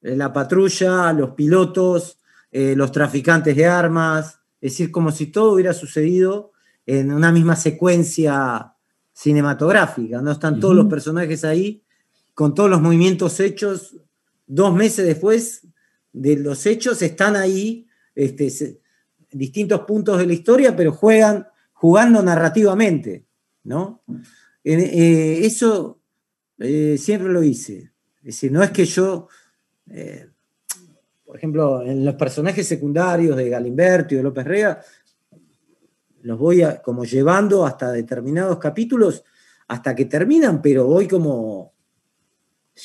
[0.00, 2.18] Eh, la patrulla, los pilotos,
[2.50, 6.52] los traficantes de armas, es decir, como si todo hubiera sucedido
[6.86, 8.74] en una misma secuencia
[9.12, 10.30] cinematográfica, ¿no?
[10.30, 11.82] Están todos los personajes ahí,
[12.32, 13.96] con todos los movimientos hechos,
[14.46, 15.66] dos meses después
[16.14, 18.80] de los hechos, están ahí, este,
[19.30, 23.26] distintos puntos de la historia, pero juegan, jugando narrativamente,
[23.64, 24.02] ¿no?
[24.62, 26.00] Eh, eso
[26.58, 27.92] eh, siempre lo hice.
[28.18, 29.28] Es decir, no es que yo,
[29.90, 30.28] eh,
[31.26, 34.80] por ejemplo, en los personajes secundarios de Galimberti o de López Rega,
[36.22, 39.24] los voy a- como llevando hasta determinados capítulos,
[39.66, 41.73] hasta que terminan, pero voy como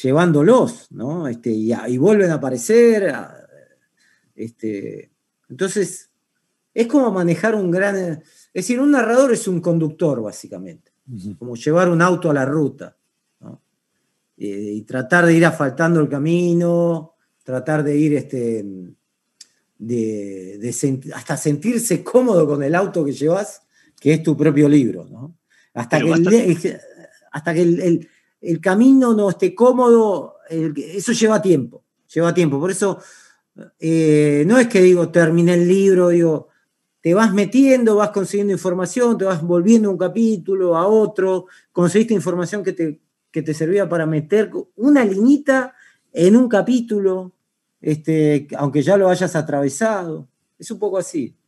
[0.02, 1.28] llevándolos, ¿no?
[1.28, 3.10] Este, y, vuelven a aparecer.
[3.10, 3.36] a-
[4.36, 5.12] este,
[5.50, 6.10] entonces,
[6.74, 7.96] es como manejar un gran...
[7.98, 8.24] Es
[8.54, 10.92] decir, un narrador es un conductor, básicamente,
[11.38, 12.96] como llevar un auto a la ruta,
[13.42, 13.62] ¿no?
[14.38, 18.64] Eh, y tratar de ir asfaltando el camino, tratar de ir este,
[19.78, 23.62] de, de sent- hasta sentirse cómodo con el auto que llevas,
[24.00, 25.36] que es tu propio libro, ¿no?
[25.74, 26.80] Hasta Pero que, el,
[27.32, 28.10] hasta que el, el-
[28.42, 32.60] el camino no esté cómodo, eso lleva tiempo, lleva tiempo.
[32.60, 33.00] Por eso
[33.80, 36.48] eh, no es que digo, terminé el libro, digo,
[37.02, 42.64] te vas metiendo, vas consiguiendo información, te vas volviendo un capítulo, a otro, conseguiste información
[42.64, 45.76] que te, que te servía para meter una liñita
[46.12, 47.34] en un capítulo,
[47.82, 50.28] este, aunque ya lo hayas atravesado.
[50.58, 51.39] Es un poco así.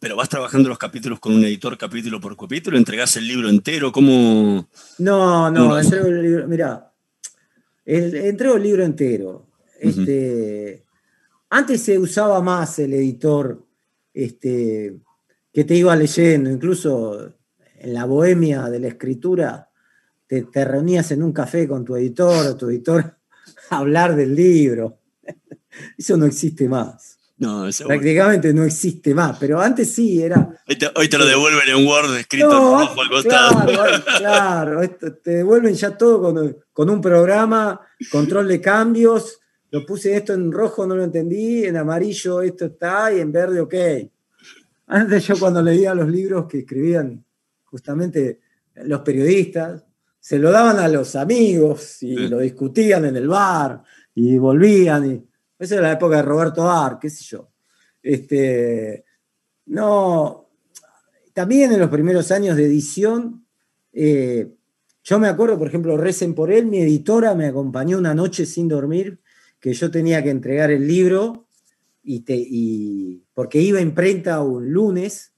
[0.00, 3.92] Pero vas trabajando los capítulos con un editor capítulo por capítulo, entregás el libro entero,
[3.92, 4.68] ¿cómo?
[4.98, 5.78] No, no, Uno.
[5.78, 6.92] entrego el libro, mirá,
[7.84, 9.46] el- entrego el libro entero.
[9.80, 10.84] Este,
[11.50, 13.64] antes se usaba más el editor
[14.12, 14.98] este,
[15.52, 17.32] que te iba leyendo, incluso
[17.78, 19.70] en la bohemia de la escritura,
[20.26, 23.16] te, te reunías en un café con tu editor o tu editor
[23.70, 24.98] a hablar del libro.
[25.96, 27.17] Eso no existe más.
[27.38, 27.68] No.
[27.86, 30.60] Prácticamente no existe más, pero antes sí era.
[30.68, 33.64] Hoy te, hoy te lo devuelven en Word escrito No, rojo al costado.
[33.66, 37.80] Claro, claro, esto- te devuelven ya todo con, con un programa,
[38.10, 39.38] control de cambios.
[39.70, 43.60] Lo puse esto en rojo, no lo entendí, en amarillo esto está y en verde,
[43.60, 43.74] ok.
[44.88, 47.24] Antes yo cuando leía los libros que escribían
[47.64, 48.40] justamente
[48.76, 49.84] los periodistas,
[50.18, 53.82] se lo daban a los amigos y lo discutían en el bar
[54.14, 55.10] y volvían.
[55.12, 55.24] Y,
[55.58, 57.50] esa era la época de Roberto Ar, qué sé yo.
[58.02, 59.04] Este,
[59.66, 60.50] no,
[61.32, 63.46] también en los primeros años de edición,
[63.92, 64.54] eh,
[65.02, 68.68] yo me acuerdo, por ejemplo, Recen por él, mi editora me acompañó una noche sin
[68.68, 69.20] dormir,
[69.60, 71.48] que yo tenía que entregar el libro,
[72.02, 75.34] y porque iba a imprenta un lunes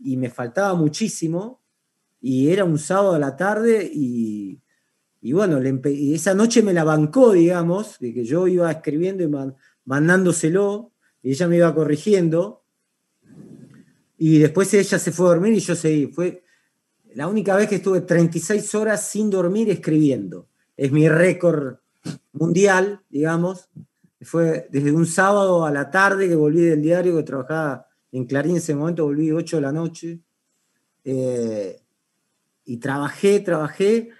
[0.00, 1.60] y me faltaba muchísimo,
[2.20, 4.60] y era un sábado a la tarde, y
[5.24, 9.30] y bueno, esa noche me la bancó, digamos, de que yo iba escribiendo y
[9.84, 10.90] mandándoselo,
[11.22, 12.64] y ella me iba corrigiendo.
[14.18, 16.08] Y después ella se fue a dormir y yo seguí.
[16.08, 16.42] Fue
[17.14, 20.48] la única vez que estuve 36 horas sin dormir escribiendo.
[20.76, 21.76] Es mi récord
[22.32, 23.68] mundial, digamos.
[24.22, 28.52] Fue desde un sábado a la tarde que volví del diario, que trabajaba en Clarín
[28.52, 30.20] en ese momento, volví 8 de la noche.
[31.04, 31.80] Eh,
[32.64, 34.10] y trabajé, trabajé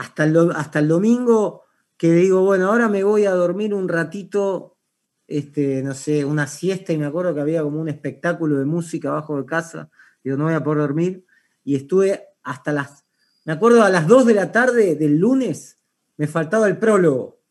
[0.00, 1.64] hasta el, hasta el domingo
[1.98, 4.78] que digo, bueno, ahora me voy a dormir un ratito,
[5.26, 9.10] este, no sé, una siesta, y me acuerdo que había como un espectáculo de música
[9.10, 9.90] abajo de casa,
[10.24, 11.26] digo, no voy a poder dormir,
[11.62, 13.04] y estuve hasta las,
[13.44, 15.78] me acuerdo a las 2 de la tarde del lunes,
[16.16, 17.42] me faltaba el prólogo,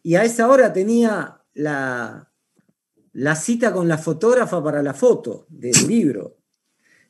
[0.00, 2.30] y a esa hora tenía la,
[3.14, 6.36] la cita con la fotógrafa para la foto del libro.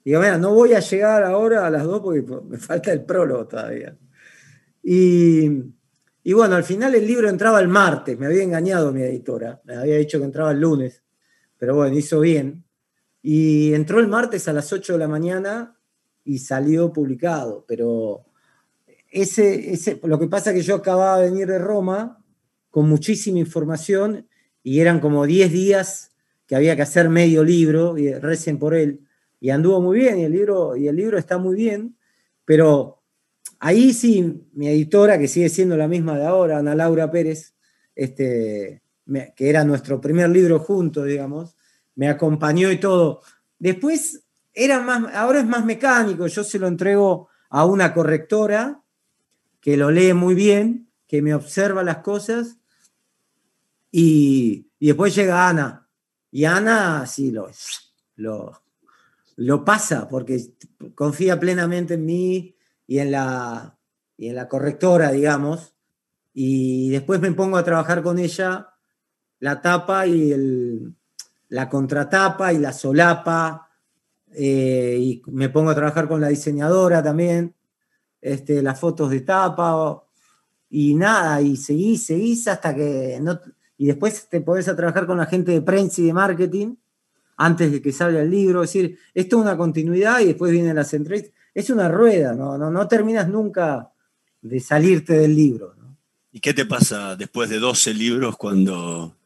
[0.03, 3.47] Digo, mira, no voy a llegar ahora a las 2 porque me falta el prólogo
[3.47, 3.95] todavía.
[4.87, 5.73] Y,
[6.35, 9.97] bueno, al final el libro entraba el martes, me había engañado mi editora, me había
[9.97, 11.03] dicho que entraba el lunes,
[11.57, 12.65] pero bueno, hizo bien.
[13.23, 15.79] Y entró el martes a las 8 de la mañana
[16.23, 18.27] y salió publicado, pero
[19.11, 22.23] ese, ese, lo que pasa es que yo acababa de venir de Roma
[22.69, 24.29] con muchísima información
[24.63, 26.15] y eran como 10 días
[26.47, 29.01] que había que hacer medio libro, y recen por él,
[29.41, 31.97] y anduvo muy bien, y el libro, y el libro está muy bien,
[32.45, 32.94] pero
[33.67, 37.55] Ahí sí, mi editora, que sigue siendo la misma de ahora, Ana Laura Pérez,
[37.95, 38.83] este,
[39.35, 41.57] que era nuestro primer libro juntos, digamos,
[41.95, 43.23] me acompañó y todo.
[43.59, 48.83] Después era más, ahora es más mecánico, yo se lo entrego a una correctora
[49.63, 52.59] que lo lee muy bien, que me observa las cosas,
[53.91, 55.89] y, después llega Ana.
[56.31, 57.51] Y Ana sí lo,
[58.17, 58.63] lo,
[59.37, 60.53] lo pasa porque
[60.95, 62.54] confía plenamente en mí,
[62.87, 63.79] y en la,
[64.17, 65.75] y en la correctora, digamos,
[66.33, 68.71] y después me pongo a trabajar con ella
[69.39, 70.95] la tapa y el,
[71.49, 73.71] la contratapa y la solapa,
[74.33, 77.55] eh, y me pongo a trabajar con la diseñadora también,
[78.21, 80.03] este, las fotos de tapa,
[80.71, 83.39] y nada, y seguís, seguís hasta que no,
[83.77, 86.75] y después te podés a trabajar con la gente de prensa y de marketing
[87.37, 90.77] antes de que salga el libro, es decir, esto es una continuidad y después vienen
[90.77, 93.91] las entrevistas es una rueda, no, no, no terminas nunca
[94.43, 95.75] de salirte del libro.
[96.33, 99.17] ¿Y qué te pasa después de 12 libros cuando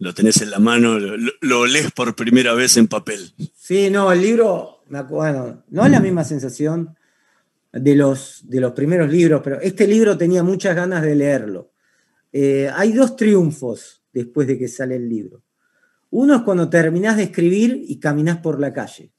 [0.00, 3.32] lo tenés en la mano, lo, lees por primera vez en papel?
[3.54, 6.96] Sí, no, el libro, bueno, no es la misma sensación
[7.72, 11.70] de los, de los primeros libros, pero este libro tenía muchas ganas de leerlo.
[12.32, 15.42] Eh, hay dos triunfos después de que sale el libro.
[16.10, 19.12] Uno es cuando terminás de escribir y caminás por la calle,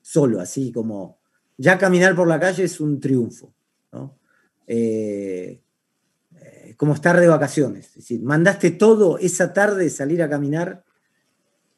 [0.00, 1.17] solo, así como
[1.58, 3.52] ya caminar por la calle es un triunfo,
[3.92, 4.16] ¿no?
[4.66, 5.60] Eh,
[6.36, 7.88] eh, como estar de vacaciones.
[7.88, 10.84] Es decir, mandaste todo esa tarde salir a caminar,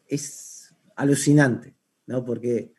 [0.06, 1.74] es alucinante,
[2.06, 2.24] ¿no?
[2.24, 2.74] Porque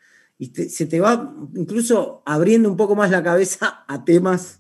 [0.70, 4.60] se te va incluso abriendo un poco más la cabeza a temas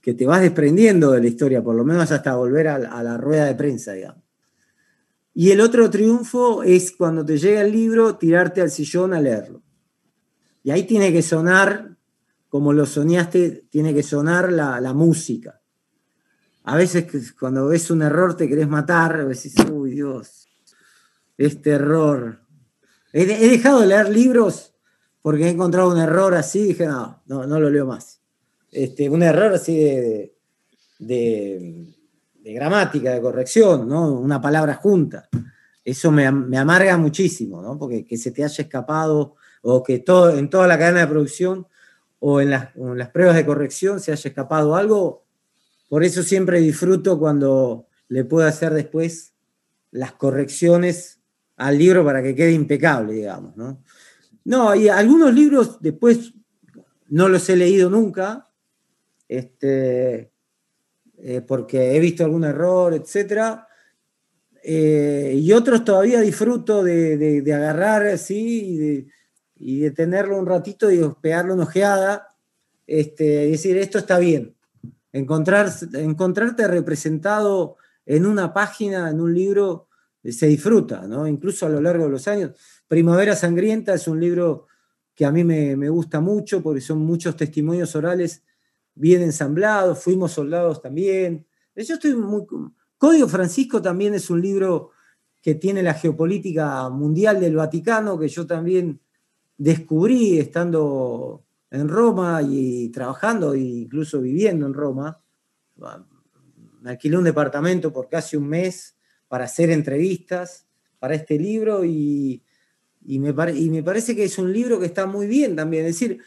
[0.00, 3.18] que te vas desprendiendo de la historia, por lo menos hasta volver a, a la
[3.18, 4.22] rueda de prensa, digamos.
[5.34, 9.62] Y el otro triunfo es cuando te llega el libro, tirarte al sillón a leerlo.
[10.68, 11.96] Y ahí tiene que sonar,
[12.50, 15.62] como lo soñaste, tiene que sonar la, música.
[16.64, 20.46] A veces cuando ves un error te querés matar, decís, uy Dios,
[21.38, 22.42] este error.
[23.14, 24.74] He, dejado de leer libros
[25.22, 28.20] porque he encontrado un error así dije, no, no, no lo leo más.
[28.70, 30.36] Este, un error así de,
[30.98, 31.94] de,
[32.44, 34.12] gramática, de corrección, ¿no?
[34.20, 35.30] una palabra junta.
[35.82, 37.78] Eso me, me amarga muchísimo, ¿no?
[37.78, 41.66] porque que se te haya escapado o que todo, en toda la cadena de producción
[42.20, 42.70] o en las,
[43.12, 45.24] pruebas de corrección se haya escapado algo.
[45.88, 49.34] Por eso siempre disfruto cuando le puedo hacer después
[49.90, 51.20] las correcciones
[51.56, 53.56] al libro para que quede impecable, digamos.
[53.56, 53.82] No,
[54.44, 56.32] no y algunos libros después
[57.08, 58.48] no los he leído nunca,
[59.28, 60.30] este,
[61.18, 63.60] eh, porque he visto algún error, etc.
[64.62, 69.06] Eh, y otros todavía disfruto de, de, agarrar así y de,
[69.58, 72.34] y de tenerlo un ratito y pegarle una ojeada,
[72.86, 74.54] este, y decir, esto está bien.
[75.12, 79.88] Encontrar, encontrarte representado en una página, en un libro,
[80.22, 81.26] eh, se disfruta, ¿no?
[81.26, 82.52] incluso a lo largo de los años.
[82.86, 84.66] Primavera Sangrienta es un libro
[85.14, 88.42] que a mí me, me gusta mucho porque son muchos testimonios orales
[88.94, 91.46] bien ensamblados, fuimos soldados también.
[91.74, 92.44] Yo estoy muy...
[92.96, 94.90] Código Francisco también es un libro
[95.40, 99.00] que tiene la geopolítica mundial del Vaticano, que yo también
[99.58, 105.20] descubrí estando en Roma y trabajando e incluso viviendo en Roma,
[106.80, 108.96] me alquilé un departamento por casi un mes
[109.26, 110.66] para hacer entrevistas
[110.98, 112.42] para este libro y,
[113.02, 115.84] me, y me parece que es un libro que está muy bien también.
[115.86, 116.20] Es decir,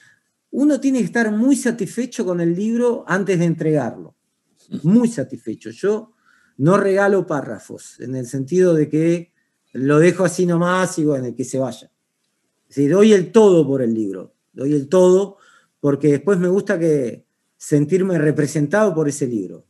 [0.51, 4.15] uno tiene que estar muy satisfecho con el libro antes de entregarlo.
[4.84, 5.71] Muy satisfecho.
[5.71, 6.13] Yo
[6.57, 9.32] no regalo párrafos, en el sentido de que
[9.73, 11.91] lo dejo así nomás y bueno, que se vaya.
[12.72, 15.36] Es decir, doy el todo por el libro, doy el todo
[15.82, 17.26] porque después me gusta que
[17.57, 19.65] sentirme representado por ese libro.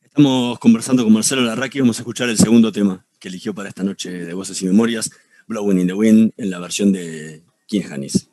[0.00, 3.82] Estamos conversando con Marcelo Larraqui, vamos a escuchar el segundo tema que eligió para esta
[3.82, 5.10] noche de Voces y Memorias,
[5.48, 8.28] Blowing in the Wind, en la versión de King Hannis.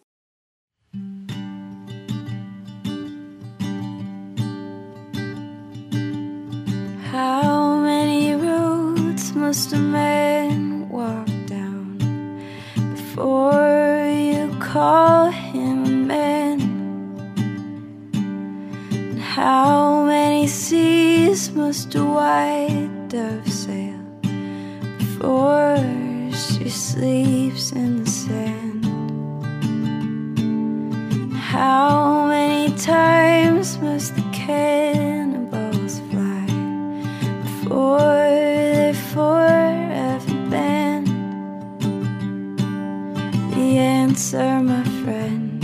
[7.11, 11.26] How many roads must a man walk
[13.17, 16.61] before you call him man?
[18.13, 23.99] And how many seas must a white dove sail
[24.99, 25.77] before
[26.31, 28.85] she sleeps in the sand?
[31.33, 36.45] How many times must the cannonballs fly
[37.41, 38.26] before
[44.27, 45.63] answer, my friend,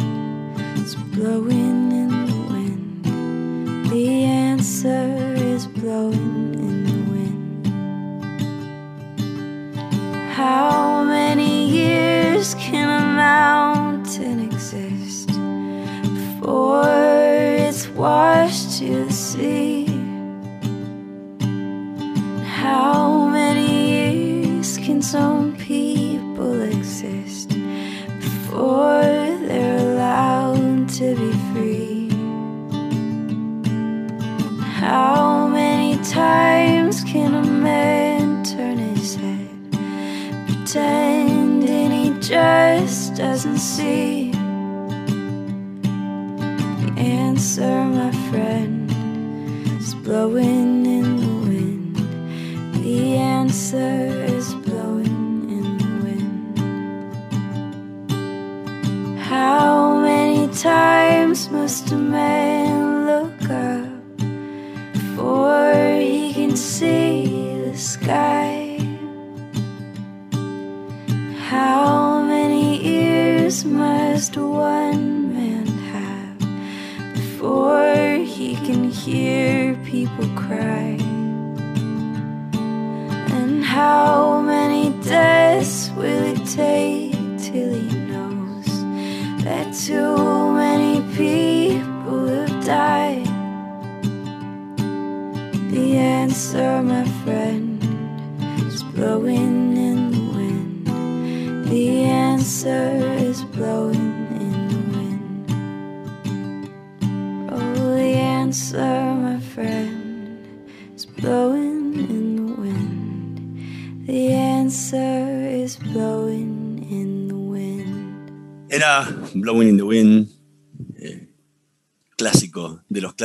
[0.79, 3.89] is blowing in the wind.
[3.91, 7.67] The answer is blowing in the wind.
[10.31, 15.27] How many years can a mountain exist
[16.13, 19.87] before it's washed to the sea?
[22.45, 25.52] How many years can some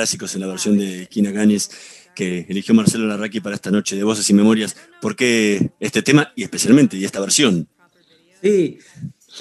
[0.09, 1.70] clásicos en la versión de Kina Ganis
[2.14, 4.74] que eligió Marcelo Larraqui para esta noche de Voces y Memorias.
[5.02, 7.68] ¿Por qué este tema y especialmente y esta versión?
[8.40, 8.78] Sí,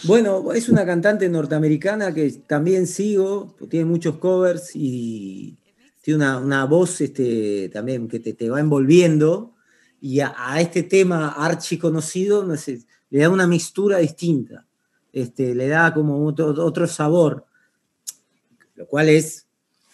[0.04, 5.58] bueno, es una cantante norteamericana que también sigo, tiene muchos covers y
[6.02, 9.54] tiene una, una voz este, también que te, te va envolviendo
[10.02, 14.66] y a, a este tema archi conocido no sé, le da una mixtura distinta,
[15.14, 17.46] este, le da como otro, otro sabor,
[18.76, 19.47] lo cual es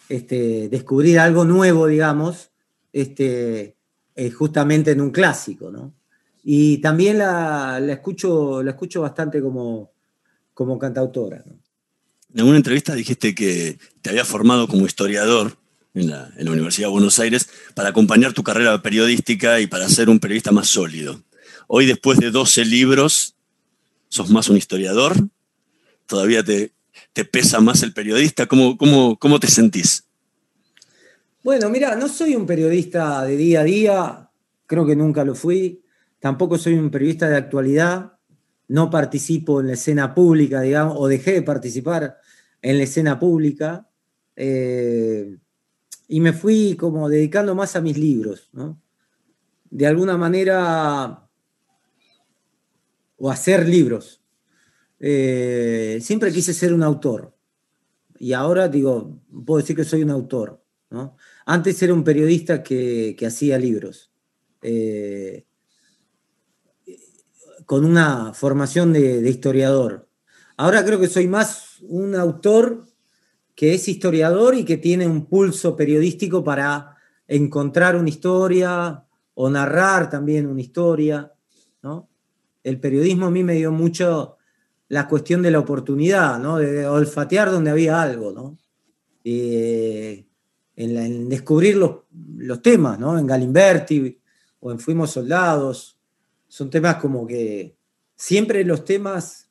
[0.08, 2.50] este, descubrir algo nuevo, digamos,
[2.92, 3.76] este,
[4.14, 5.94] eh, justamente en un clásico, ¿no?
[6.42, 9.92] Y también la, la escucho, la escucho bastante como,
[10.52, 11.42] como cantautora.
[12.32, 15.56] En alguna entrevista dijiste que te había formado como historiador
[15.94, 19.88] en la, en la Universidad de Buenos Aires para acompañar tu carrera periodística y para
[19.88, 21.22] ser un periodista más sólido.
[21.66, 23.34] Hoy, después de 12 libros,
[24.08, 25.16] sos más un historiador,
[26.06, 26.72] todavía te,
[27.14, 28.46] te pesa más el periodista.
[28.46, 30.04] ¿Cómo, cómo, cómo te sentís?
[31.42, 34.30] Bueno, mira, no soy un periodista de día a día,
[34.66, 35.82] creo que nunca lo fui,
[36.18, 38.14] tampoco soy un periodista de actualidad,
[38.68, 42.16] no participo en la escena pública, digamos, o dejé de participar
[42.62, 43.86] en la escena pública,
[44.36, 45.36] eh,
[46.08, 48.80] y me fui como dedicando más a mis libros, ¿no?
[49.70, 51.28] De alguna manera,
[53.18, 54.23] o hacer libros.
[55.06, 57.36] Eh, siempre quise ser un autor,
[58.18, 60.64] y ahora digo, puedo decir que soy un autor.
[60.88, 61.18] ¿no?
[61.44, 64.10] Antes era un periodista que, que hacía libros.
[64.62, 65.44] Eh,
[67.66, 70.08] con una formación de, de, historiador.
[70.56, 72.86] Ahora creo que soy más un autor
[73.54, 76.96] que es historiador y que tiene un pulso periodístico para
[77.28, 81.30] encontrar una historia o narrar también una historia.
[81.82, 82.08] ¿no?
[82.62, 84.38] El periodismo a mí me dio mucho
[84.88, 86.58] la cuestión de la oportunidad, ¿no?
[86.58, 88.58] de olfatear donde había algo, ¿no?
[89.24, 90.26] Eh,
[90.76, 92.00] en, descubrir los,
[92.36, 93.18] los, temas, ¿no?
[93.18, 94.20] en Galimberti
[94.60, 95.98] o en Fuimos Soldados.
[96.48, 97.76] Son temas como que
[98.14, 99.48] siempre los temas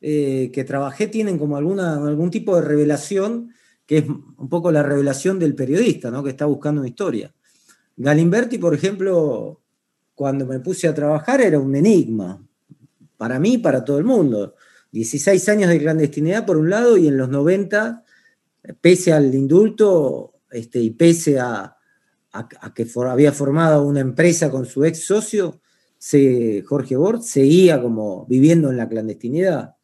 [0.00, 3.52] eh, que trabajé tienen como alguna, algún tipo de revelación,
[3.86, 6.22] que es un poco la revelación del periodista, ¿no?
[6.22, 7.32] que está buscando una historia.
[7.96, 9.60] Galimberti, por ejemplo,
[10.14, 12.44] cuando me puse a trabajar era un enigma,
[13.18, 14.54] para mí para todo el mundo.
[14.92, 18.04] 16 años de clandestinidad por un lado y en los 90,
[18.80, 21.76] pese al indulto este, y pese a,
[22.74, 25.60] que había formado una empresa con su ex socio,
[26.64, 29.74] Jorge Bort seguía como viviendo en la clandestinidad.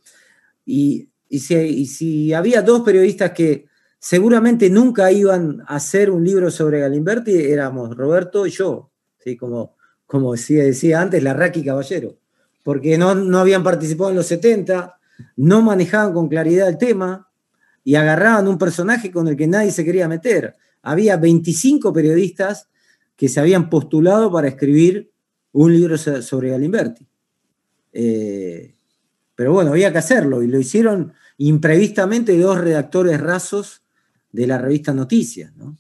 [0.65, 3.67] Y, si, había dos periodistas que
[3.99, 9.37] seguramente nunca iban a hacer un libro sobre Galimberti, éramos Roberto y yo, ¿sí?
[9.37, 9.77] como,
[10.07, 12.19] como decía, decía antes, Larraqui Caballero,
[12.65, 14.99] porque no, no habían participado en los 70,
[15.37, 17.29] no manejaban con claridad el tema
[17.85, 20.57] y agarraban un personaje con el que nadie se quería meter.
[20.83, 22.69] Había 25 periodistas
[23.15, 25.13] que se habían postulado para escribir
[25.53, 27.07] un libro sobre Galimberti.
[27.93, 28.75] Eh,
[29.37, 33.83] pero bueno, había que hacerlo y lo hicieron imprevistamente dos redactores rasos
[34.33, 35.55] de la revista Noticias.
[35.55, 35.77] ¿no?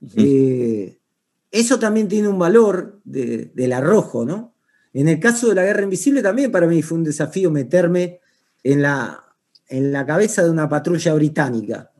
[0.00, 0.12] Uh -huh.
[0.16, 0.98] eh,
[1.50, 4.51] eso también tiene un valor de, del arrojo, ¿no?
[4.94, 8.20] En el caso de la Guerra Invisible también para mí fue un desafío meterme
[8.62, 9.24] en la,
[9.68, 11.90] en la cabeza de una patrulla británica,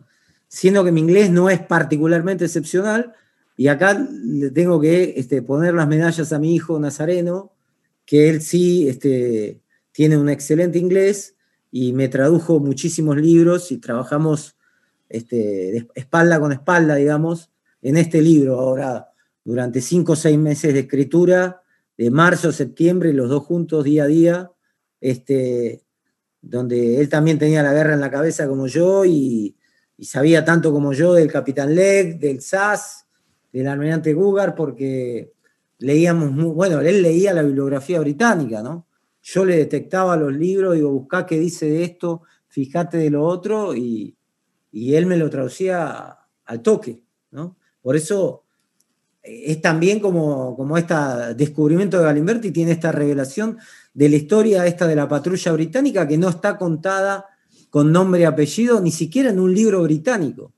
[0.48, 3.14] siendo que mi inglés no es particularmente excepcional,
[3.56, 7.52] y acá le tengo que este, poner las medallas a mi hijo Nazareno,
[8.04, 9.60] que él sí este,
[9.92, 11.36] tiene un excelente inglés
[11.70, 14.56] y me tradujo muchísimos libros y trabajamos
[15.08, 19.08] este, espalda con espalda, digamos, en este libro ahora
[19.44, 21.61] durante cinco o seis meses de escritura,
[22.02, 24.50] de marzo a septiembre, los dos juntos día a día,
[25.00, 25.84] este,
[26.40, 29.56] donde él también tenía la guerra en la cabeza como yo y,
[30.00, 33.06] sabía tanto como yo del Capitán Legg, del SAS,
[33.52, 35.32] del almirante Gugar, porque
[35.78, 38.88] leíamos, muy, bueno, él leía la bibliografía británica, ¿no?
[39.22, 43.76] Yo le detectaba los libros, digo, buscá qué dice de esto, fíjate de lo otro,
[43.76, 44.16] y,
[44.72, 47.00] y él me lo traducía al toque,
[47.30, 47.56] ¿no?
[47.80, 48.41] Por eso
[49.22, 50.94] es también como, como este
[51.36, 53.58] descubrimiento de Galimberti, tiene esta revelación
[53.94, 57.26] de la historia esta de la patrulla británica que no está contada
[57.70, 60.52] con nombre y apellido, ni siquiera en un libro británico.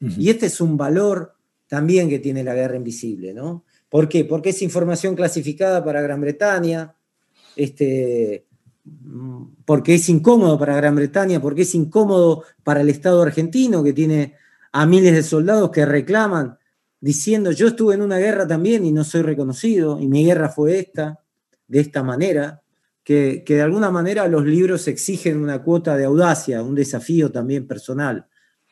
[0.00, 0.18] Uh -huh.
[0.18, 1.34] Y este es un valor
[1.68, 3.64] también que tiene la guerra invisible, ¿no?
[3.88, 4.24] ¿Por qué?
[4.24, 6.94] Porque es información clasificada para Gran Bretaña,
[7.56, 8.46] este,
[9.64, 14.34] porque es incómodo para Gran Bretaña, porque es incómodo para el Estado argentino que tiene
[14.72, 16.58] a miles de soldados que reclaman
[17.00, 20.78] diciendo yo estuve en una guerra también y no soy reconocido, y mi guerra fue
[20.78, 21.24] esta,
[21.66, 22.62] de esta manera,
[23.02, 27.66] que, que, de alguna manera los libros exigen una cuota de audacia, un desafío también
[27.66, 28.26] personal.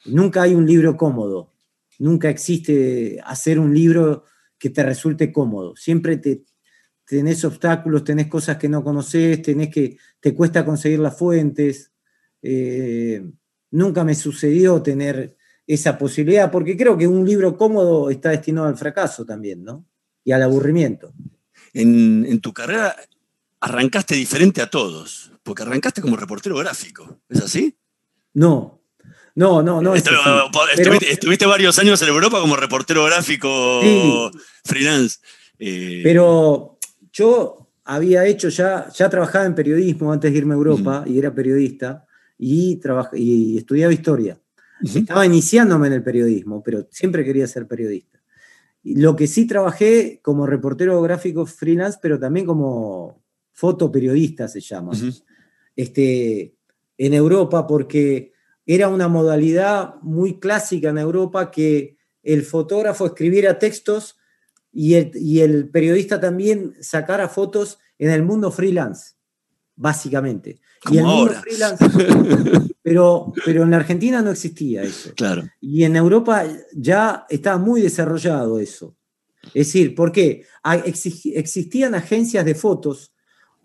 [0.04, 1.54] Nunca hay un libro cómodo,
[1.98, 4.24] nunca existe hacer un libro
[4.58, 6.44] que te resulte cómodo, siempre te,
[7.08, 11.92] tenés obstáculos, tenés cosas que no conoces, tenés que, te cuesta conseguir las fuentes.
[12.42, 13.24] Eh,
[13.70, 15.37] nunca me sucedió tener
[15.68, 19.84] esa posibilidad, porque creo que un libro cómodo está destinado al fracaso también, ¿no?
[20.24, 21.12] Y al aburrimiento.
[21.74, 22.96] En, en, tu carrera
[23.60, 27.76] arrancaste diferente a todos, porque arrancaste como reportero gráfico, ¿es así?
[28.32, 28.80] No,
[29.34, 29.94] no, no, no.
[29.94, 34.30] Estu estuviste, pero, estuviste, varios años en Europa como reportero gráfico sí,
[34.64, 35.18] freelance.
[35.58, 36.78] Eh, pero
[37.12, 41.12] yo había hecho ya, ya trabajaba en periodismo antes de irme a Europa uh -huh.
[41.12, 42.06] y era periodista
[42.38, 42.80] y,
[43.12, 44.40] y estudiaba historia.
[44.82, 48.20] Estaba iniciándome en el periodismo, pero siempre quería ser periodista.
[48.84, 53.22] Lo que sí trabajé como reportero gráfico freelance, pero también como
[53.52, 55.24] fotoperiodista se llama, uh -huh.
[55.74, 56.54] este,
[56.96, 58.32] en Europa, porque
[58.64, 64.16] era una modalidad muy clásica en Europa que el fotógrafo escribiera textos
[64.72, 69.14] y el, y el periodista también sacara fotos en el mundo freelance,
[69.74, 70.60] básicamente.
[70.84, 71.40] Como y el ahora.
[71.40, 71.84] freelance
[72.82, 75.12] Pero, pero en la Argentina no existía eso.
[75.14, 75.42] Claro.
[75.60, 78.96] Y en Europa ya estaba muy desarrollado eso.
[79.46, 80.46] Es decir, ¿por qué?
[80.84, 83.12] Existían agencias de fotos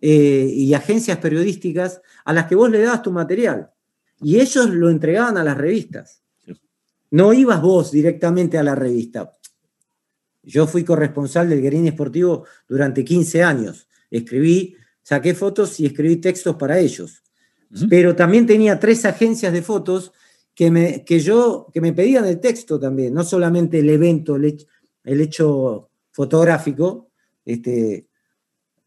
[0.01, 3.69] eh, y agencias periodísticas a las que vos le dabas tu material
[4.21, 6.21] y ellos lo entregaban a las revistas.
[7.11, 9.31] no ibas vos directamente a la revista.
[10.41, 13.87] Yo fui corresponsal del Guerín Esportivo durante 15 años.
[14.09, 17.21] Escribí, saqué fotos y escribí textos para ellos.
[17.89, 20.11] Pero también tenía tres agencias de fotos
[20.53, 24.45] que me, que yo, que me pedían el texto también, no solamente el evento, el
[24.45, 24.67] hecho,
[25.03, 27.09] el hecho fotográfico,
[27.43, 28.07] este,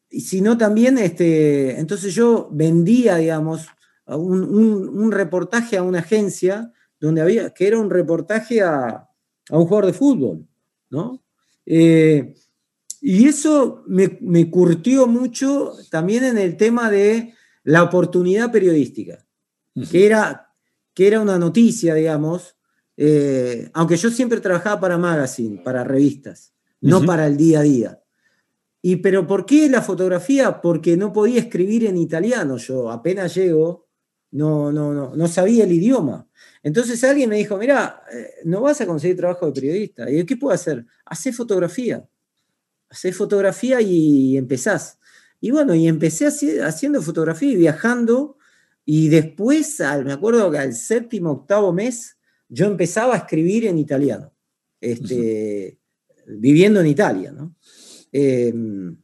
[0.08, 3.66] sino también, este, entonces yo vendía, digamos,
[4.06, 9.08] un, un, reportaje a una agencia donde había, que era un reportaje a,
[9.50, 10.46] a un jugador de fútbol,
[10.90, 11.24] ¿no?
[11.66, 12.34] Eh,
[13.09, 19.24] y eso me, me, curtió mucho también en el tema de la oportunidad periodística,
[19.92, 20.52] que, era,
[20.92, 22.57] que era una noticia, digamos,
[22.96, 28.02] eh, aunque yo siempre trabajaba para magazine, para revistas, no para el día a día.
[28.82, 30.61] Y pero ¿por qué la fotografía?
[30.61, 33.86] Porque no podía escribir en italiano yo, apenas llego,
[34.32, 36.28] no, no, no, no sabía el idioma.
[36.61, 40.11] Entonces alguien me dijo, mira, eh, no vas a conseguir trabajo de periodista.
[40.11, 40.84] ¿Y qué puedo hacer?
[41.04, 42.04] Hacer fotografía.
[42.89, 44.99] Hacer fotografía y empezás.
[45.41, 46.26] Y bueno, y empecé
[46.62, 48.39] haciendo fotografía y viajando.
[48.84, 52.16] Y después, me acuerdo que al séptimo, octavo mes,
[52.49, 54.32] yo empezaba a escribir en italiano,
[54.80, 55.78] este,
[56.26, 57.32] viviendo en Italia.
[57.32, 57.55] ¿no?
[58.12, 58.97] Em,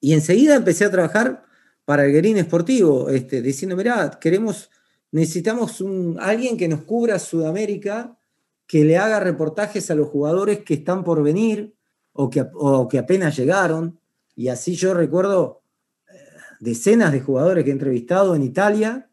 [0.00, 1.44] y enseguida empecé a trabajar
[1.84, 4.70] para el Guerín Esportivo, este, diciendo, mirá, queremos,
[5.10, 8.18] necesitamos un, alguien que nos cubra Sudamérica,
[8.66, 11.74] que le haga reportajes a los jugadores que están por venir
[12.20, 12.44] o que,
[12.90, 13.98] que apenas llegaron.
[14.34, 15.62] Y así yo recuerdo
[16.08, 16.14] eh,
[16.58, 19.08] decenas de jugadores que he entrevistado en Italia,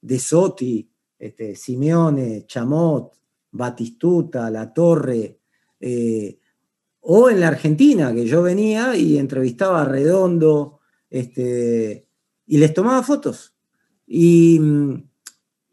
[0.00, 3.12] de Sotti, este, Simeone, Chamot,
[3.50, 5.40] Batistuta, La Torre,
[5.78, 6.38] eh,
[7.00, 10.80] o en la Argentina, que yo venía y entrevistaba a Redondo,
[11.10, 12.08] este,
[12.46, 13.54] y les tomaba fotos.
[14.06, 14.58] Y,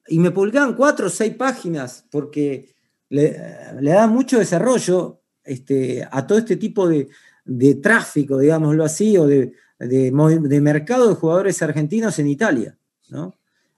[0.08, 2.76] y, me publicaban cuatro o seis páginas, porque
[3.08, 3.38] le,
[3.80, 7.08] le da mucho desarrollo este, a todo este tipo de,
[7.46, 12.78] de tráfico, digámoslo así, o de, de, mercado de jugadores argentinos en Italia.
[13.10, 13.36] ¿no?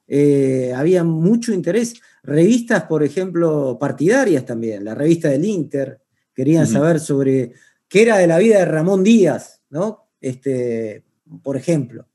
[0.07, 1.95] Eh, había mucho interés.
[2.24, 6.01] Revistas, por ejemplo, partidarias también, la revista del Inter,
[6.34, 7.53] querían saber sobre
[7.88, 10.09] qué era de la vida de Ramón Díaz, ¿no?
[10.20, 11.03] Este,
[11.41, 12.07] por ejemplo,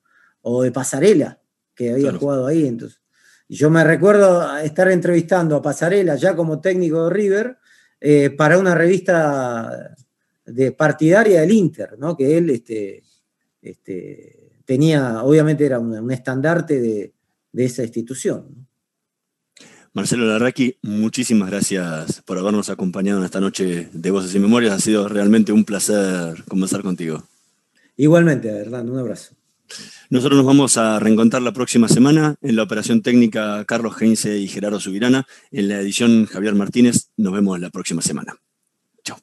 [0.42, 1.40] o de Pasarela,
[1.74, 2.66] que había jugado ahí.
[2.66, 3.00] Entonces.
[3.48, 7.58] Yo me recuerdo estar entrevistando a Pasarela ya como técnico de River
[8.04, 9.94] eh, para una revista
[10.44, 12.16] de partidaria del Inter, ¿no?
[12.16, 13.04] Que él este,
[13.60, 17.12] este, tenía, obviamente era un, estandarte de,
[17.52, 18.66] de esa institución.
[19.92, 24.72] Marcelo Larraqui, muchísimas gracias por habernos acompañado en esta noche de Voces y Memorias.
[24.72, 27.22] Ha sido realmente un placer conversar contigo.
[27.96, 29.36] Igualmente, verdad, un abrazo.
[30.10, 34.48] Nosotros nos vamos a reencontrar la próxima semana en la operación técnica Carlos Heinze y
[34.48, 35.26] Gerardo Subirana.
[35.50, 37.10] En la edición Javier Martínez.
[37.16, 38.34] Nos vemos la próxima semana.
[39.04, 39.18] Chao.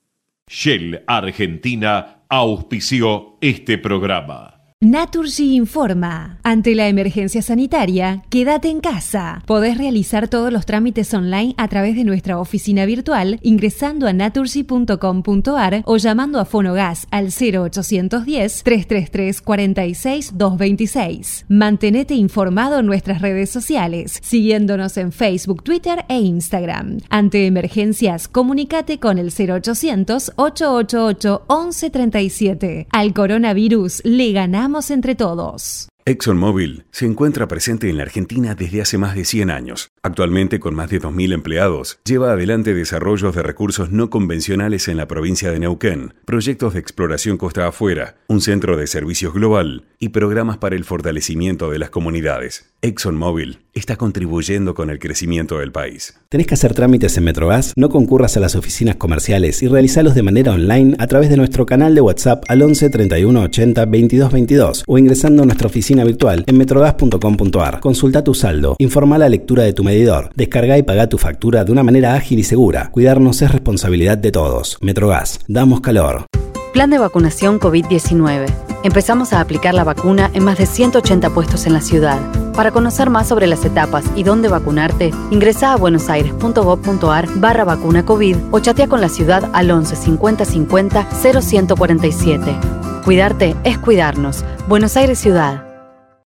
[0.48, 4.59] Shell Argentina auspició este programa.
[4.82, 6.40] Naturgy informa.
[6.42, 9.44] Ante la emergencia sanitaria, quédate en casa.
[9.46, 15.82] Podés realizar todos los trámites online a través de nuestra oficina virtual ingresando a naturgy.com.ar
[15.84, 21.46] o llamando a Fonogas al 0810-333 46 226.
[21.50, 27.00] Mantenete informado en nuestras redes sociales, siguiéndonos en Facebook, Twitter e Instagram.
[27.10, 32.88] Ante emergencias, comunícate con el 0800 888 1137.
[32.92, 35.90] Al coronavirus le ganamos entre todos.
[36.10, 39.92] ExxonMobil se encuentra presente en la Argentina desde hace más de 100 años.
[40.02, 45.08] Actualmente, con más de 2.000 empleados, lleva adelante desarrollos de recursos no convencionales en la
[45.08, 50.58] provincia de Neuquén, proyectos de exploración costa afuera, un centro de servicios global y programas
[50.58, 52.72] para el fortalecimiento de las comunidades.
[52.82, 56.16] ExxonMobil está contribuyendo con el crecimiento del país.
[56.30, 57.74] ¿Tenés que hacer trámites en Metrogas?
[57.76, 61.66] No concurras a las oficinas comerciales y realizalos de manera online a través de nuestro
[61.66, 66.44] canal de WhatsApp al 11 31 80 22 22 o ingresando a nuestra oficina virtual
[66.48, 67.80] en metrogas.com.ar.
[67.80, 71.72] Consulta tu saldo, informa la lectura de tu medidor, descarga y paga tu factura de
[71.72, 72.90] una manera ágil y segura.
[72.92, 74.78] Cuidarnos es responsabilidad de todos.
[74.82, 76.26] Metrogas, damos calor.
[76.74, 78.46] Plan de vacunación COVID-19.
[78.84, 82.20] Empezamos a aplicar la vacuna en más de 180 puestos en la ciudad.
[82.54, 88.38] Para conocer más sobre las etapas y dónde vacunarte, ingresa a buenosaires.gov.ar barra vacuna COVID
[88.52, 92.56] o chatea con la ciudad al 11 50 50 0147.
[93.04, 94.46] Cuidarte es cuidarnos.
[94.68, 95.69] Buenos Aires Ciudad.